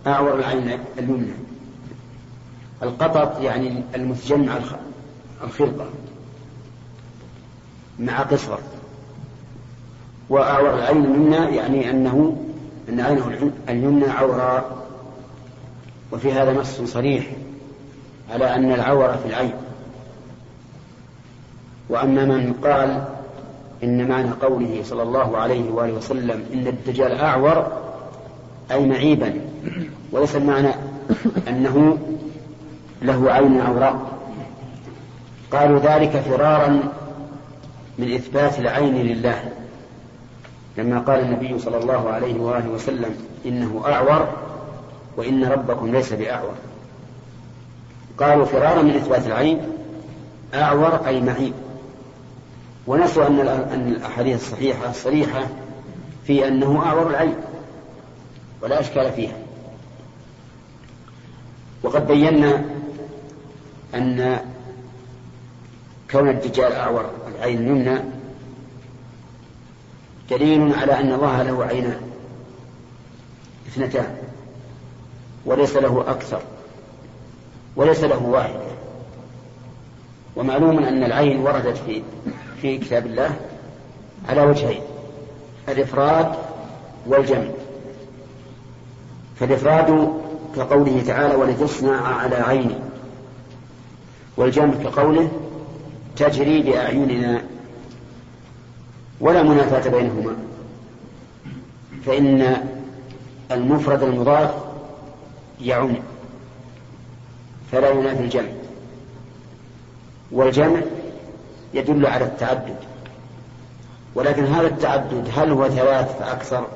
أعور 0.06 0.34
العين 0.34 0.78
اليمنى. 0.98 1.32
القطط 2.82 3.40
يعني 3.40 3.82
المتجمع 3.94 4.58
الخلقة 5.44 5.86
مع 7.98 8.20
قصر 8.20 8.58
وأعور 10.28 10.74
العين 10.74 11.04
اليمنى 11.04 11.56
يعني 11.56 11.90
أنه 11.90 12.36
أن 12.88 13.00
عينه 13.00 13.50
اليمنى 13.68 14.10
عوراء 14.10 14.86
وفي 16.12 16.32
هذا 16.32 16.52
نص 16.52 16.80
صريح 16.80 17.26
على 18.30 18.54
أن 18.54 18.72
العور 18.72 19.16
في 19.16 19.28
العين. 19.28 19.54
وأما 21.88 22.24
من 22.24 22.52
قال 22.64 23.04
إن 23.82 24.08
معنى 24.08 24.30
قوله 24.30 24.80
صلى 24.84 25.02
الله 25.02 25.36
عليه 25.36 25.70
وآله 25.70 25.92
وسلم 25.92 26.44
إن 26.52 26.66
الدجال 26.66 27.12
أعور 27.12 27.81
أي 28.72 28.86
معيبا 28.86 29.40
وليس 30.12 30.36
المعنى 30.36 30.74
أنه 31.48 31.98
له 33.02 33.32
عين 33.32 33.60
عوراء 33.60 34.12
قالوا 35.52 35.78
ذلك 35.78 36.10
فرارا 36.10 36.82
من 37.98 38.14
إثبات 38.14 38.58
العين 38.58 38.94
لله. 38.94 39.42
لما 40.78 40.98
قال 40.98 41.20
النبي 41.20 41.58
صلى 41.58 41.78
الله 41.78 42.10
عليه 42.10 42.40
وآله 42.40 42.68
وسلم 42.68 43.14
إنه 43.46 43.82
أعور 43.86 44.28
وإن 45.16 45.44
ربكم 45.44 45.92
ليس 45.92 46.12
بأعور. 46.12 46.54
قالوا 48.18 48.44
فرارا 48.44 48.82
من 48.82 48.94
إثبات 48.94 49.26
العين 49.26 49.60
أعور 50.54 51.06
أي 51.06 51.20
معيب 51.20 51.52
ونسوا 52.86 53.26
أن 53.26 53.94
الأحاديث 53.96 54.42
الصحيحة 54.42 54.90
الصريحة 54.90 55.40
في 56.26 56.48
أنه 56.48 56.82
أعور 56.86 57.10
العين. 57.10 57.34
ولا 58.62 58.80
أشكال 58.80 59.12
فيها. 59.12 59.36
وقد 61.82 62.06
بينا 62.06 62.64
أن 63.94 64.40
كون 66.10 66.28
الدجال 66.28 66.72
أعور 66.72 67.10
العين 67.38 67.58
اليمنى 67.58 67.98
دليل 70.30 70.74
على 70.74 71.00
أن 71.00 71.12
الله 71.12 71.42
له 71.42 71.64
عينان 71.64 72.00
اثنتان 73.68 74.16
وليس 75.44 75.76
له 75.76 76.04
أكثر 76.08 76.42
وليس 77.76 78.04
له 78.04 78.22
واحدة 78.22 78.72
ومعلوم 80.36 80.84
أن 80.84 81.04
العين 81.04 81.40
وردت 81.40 81.76
في 81.76 82.02
في 82.62 82.78
كتاب 82.78 83.06
الله 83.06 83.36
على 84.28 84.42
وجهين 84.42 84.82
الإفراد 85.68 86.34
والجمع. 87.06 87.48
فالإفراد 89.40 90.12
كقوله 90.56 91.02
تعالى 91.06 91.34
ولتصنع 91.34 92.06
على 92.06 92.36
عيني 92.36 92.74
والجمع 94.36 94.74
كقوله 94.84 95.28
تجري 96.16 96.62
بأعيننا 96.62 97.42
ولا 99.20 99.42
منافاة 99.42 99.90
بينهما. 99.90 100.36
فإن 102.06 102.66
المفرد 103.50 104.02
المضاف 104.02 104.54
يعم 105.60 105.94
فلا 107.72 107.90
ينافي 107.90 108.20
الجمع. 108.20 108.48
والجمع 110.32 110.80
يدل 111.74 112.06
على 112.06 112.24
التعدد 112.24 112.76
ولكن 114.14 114.44
هذا 114.44 114.66
التعدد 114.66 115.28
هل 115.36 115.50
هو 115.50 115.68
ثلاث 115.68 116.18
فأكثر؟ 116.18 116.66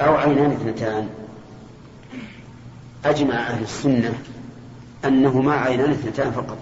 أو 0.00 0.14
عينان 0.14 0.50
اثنتان. 0.50 1.08
أجمع 3.04 3.34
أهل 3.34 3.62
السنة 3.62 4.14
أنهما 5.04 5.54
عينان 5.54 5.90
اثنتان 5.90 6.30
فقط 6.32 6.58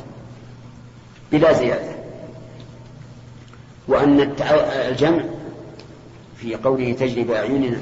بلا 1.33 1.53
زيادة. 1.53 1.97
وأن 3.89 4.35
الجمع 4.89 5.23
في 6.37 6.55
قوله 6.55 6.93
تجري 6.93 7.25
بأعيننا 7.25 7.79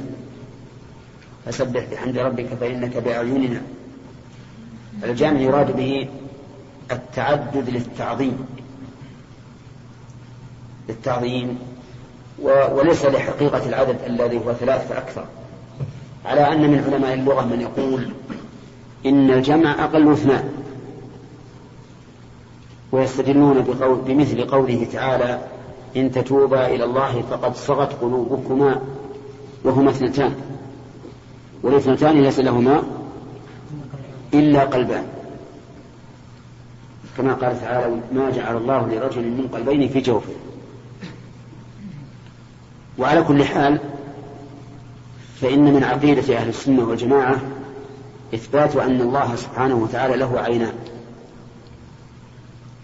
فسبح 1.46 1.84
بحمد 1.92 2.18
ربك 2.18 2.46
فإنك 2.46 2.96
بأعيننا. 2.96 3.62
الجمع 5.04 5.40
يراد 5.40 5.76
به 5.76 6.08
التعدد 6.92 7.70
للتعظيم 7.70 8.46
للتعظيم 10.88 11.58
وليس 12.72 13.04
لحقيقة 13.04 13.68
العدد 13.68 13.96
الذي 14.06 14.38
هو 14.38 14.52
ثلاث 14.52 14.88
فأكثر. 14.88 15.26
على 16.24 16.52
أن 16.52 16.70
من 16.70 16.84
علماء 16.84 17.14
اللغة 17.14 17.44
من 17.44 17.60
يقول 17.60 18.08
إن 19.06 19.30
الجمع 19.30 19.84
أقل 19.84 20.12
اثنان. 20.12 20.48
ويستدلون 22.92 23.62
بقول 23.62 23.98
بمثل 24.06 24.44
قوله 24.44 24.86
تعالى 24.92 25.40
إن 25.96 26.12
تتوبا 26.12 26.66
إلى 26.66 26.84
الله 26.84 27.22
فقد 27.30 27.56
صغت 27.56 27.92
قلوبكما 28.00 28.80
وهما 29.64 29.90
اثنتان. 29.90 30.34
والاثنتان 31.62 32.22
ليس 32.22 32.40
لهما 32.40 32.82
إلا 34.34 34.64
قلبان. 34.64 35.04
كما 37.16 37.32
قال 37.32 37.60
تعالى 37.60 37.96
ما 38.12 38.30
جعل 38.30 38.56
الله 38.56 38.86
لرجل 38.86 39.22
من 39.22 39.48
قلبين 39.52 39.88
في 39.88 40.00
جوفه. 40.00 40.32
وعلى 42.98 43.22
كل 43.22 43.44
حال 43.44 43.78
فإن 45.40 45.74
من 45.74 45.84
عقيدة 45.84 46.36
أهل 46.36 46.48
السنة 46.48 46.84
والجماعة 46.88 47.40
إثبات 48.34 48.76
أن 48.76 49.00
الله 49.00 49.36
سبحانه 49.36 49.74
وتعالى 49.74 50.16
له 50.16 50.40
عينان. 50.40 50.74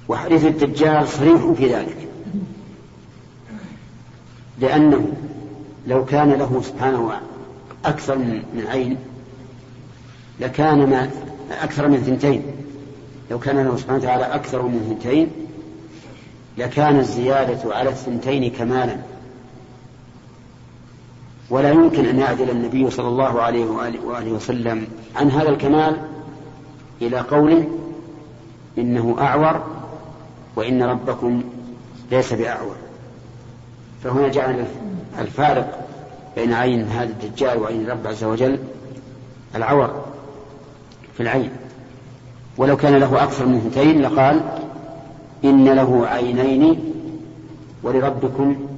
وحديث 0.09 0.45
الدجال 0.45 1.09
صريح 1.09 1.53
في 1.57 1.75
ذلك. 1.75 2.09
لأنه 4.59 5.13
لو 5.87 6.05
كان 6.05 6.31
له 6.31 6.63
سبحانه 6.65 7.13
أكثر 7.85 8.19
من 8.19 8.65
عين 8.69 8.97
لكان 10.41 10.91
ما 10.91 11.11
أكثر 11.63 11.89
من 11.89 11.99
ثنتين. 11.99 12.43
لو 13.31 13.39
كان 13.39 13.65
له 13.65 13.77
سبحانه 13.77 13.99
وتعالى 13.99 14.25
أكثر 14.25 14.63
من 14.63 14.81
ثنتين 14.89 15.31
لكان 16.59 16.99
الزيادة 16.99 17.75
على 17.75 17.89
الثنتين 17.89 18.51
كمالا. 18.51 18.97
ولا 21.51 21.71
يمكن 21.71 22.07
أن 22.07 22.19
يعدل 22.19 22.51
النبي 22.51 22.91
صلى 22.91 23.09
الله 23.09 23.43
عليه 23.43 23.65
وآله, 23.65 24.33
وسلم 24.33 24.87
عن 25.17 25.31
هذا 25.31 25.49
الكمال 25.49 25.97
إلى 27.03 27.21
قوله 27.21 27.69
إنه 28.79 29.17
أعور 29.19 29.65
وإن 30.57 30.83
ربكم 30.83 31.43
ليس 32.11 32.33
بأعور. 32.33 32.77
فهنا 34.05 34.29
جعل 34.29 34.65
الفارق 35.19 35.89
بين 36.37 36.53
عين 36.53 36.83
هذا 36.83 37.11
الدجال 37.11 37.59
وعين 37.59 37.81
الرب 37.81 38.07
عز 38.07 38.25
وجل 38.25 38.59
العور 39.55 40.05
في 41.15 41.23
العين. 41.23 41.51
ولو 42.57 42.77
كان 42.77 42.95
له 42.95 43.23
أكثر 43.23 43.47
من 43.47 43.57
اثنتين 43.57 44.03
لقال 44.03 44.41
إن 45.45 45.65
له 45.65 46.07
عينين 46.07 46.93
ولربكم 47.83 48.70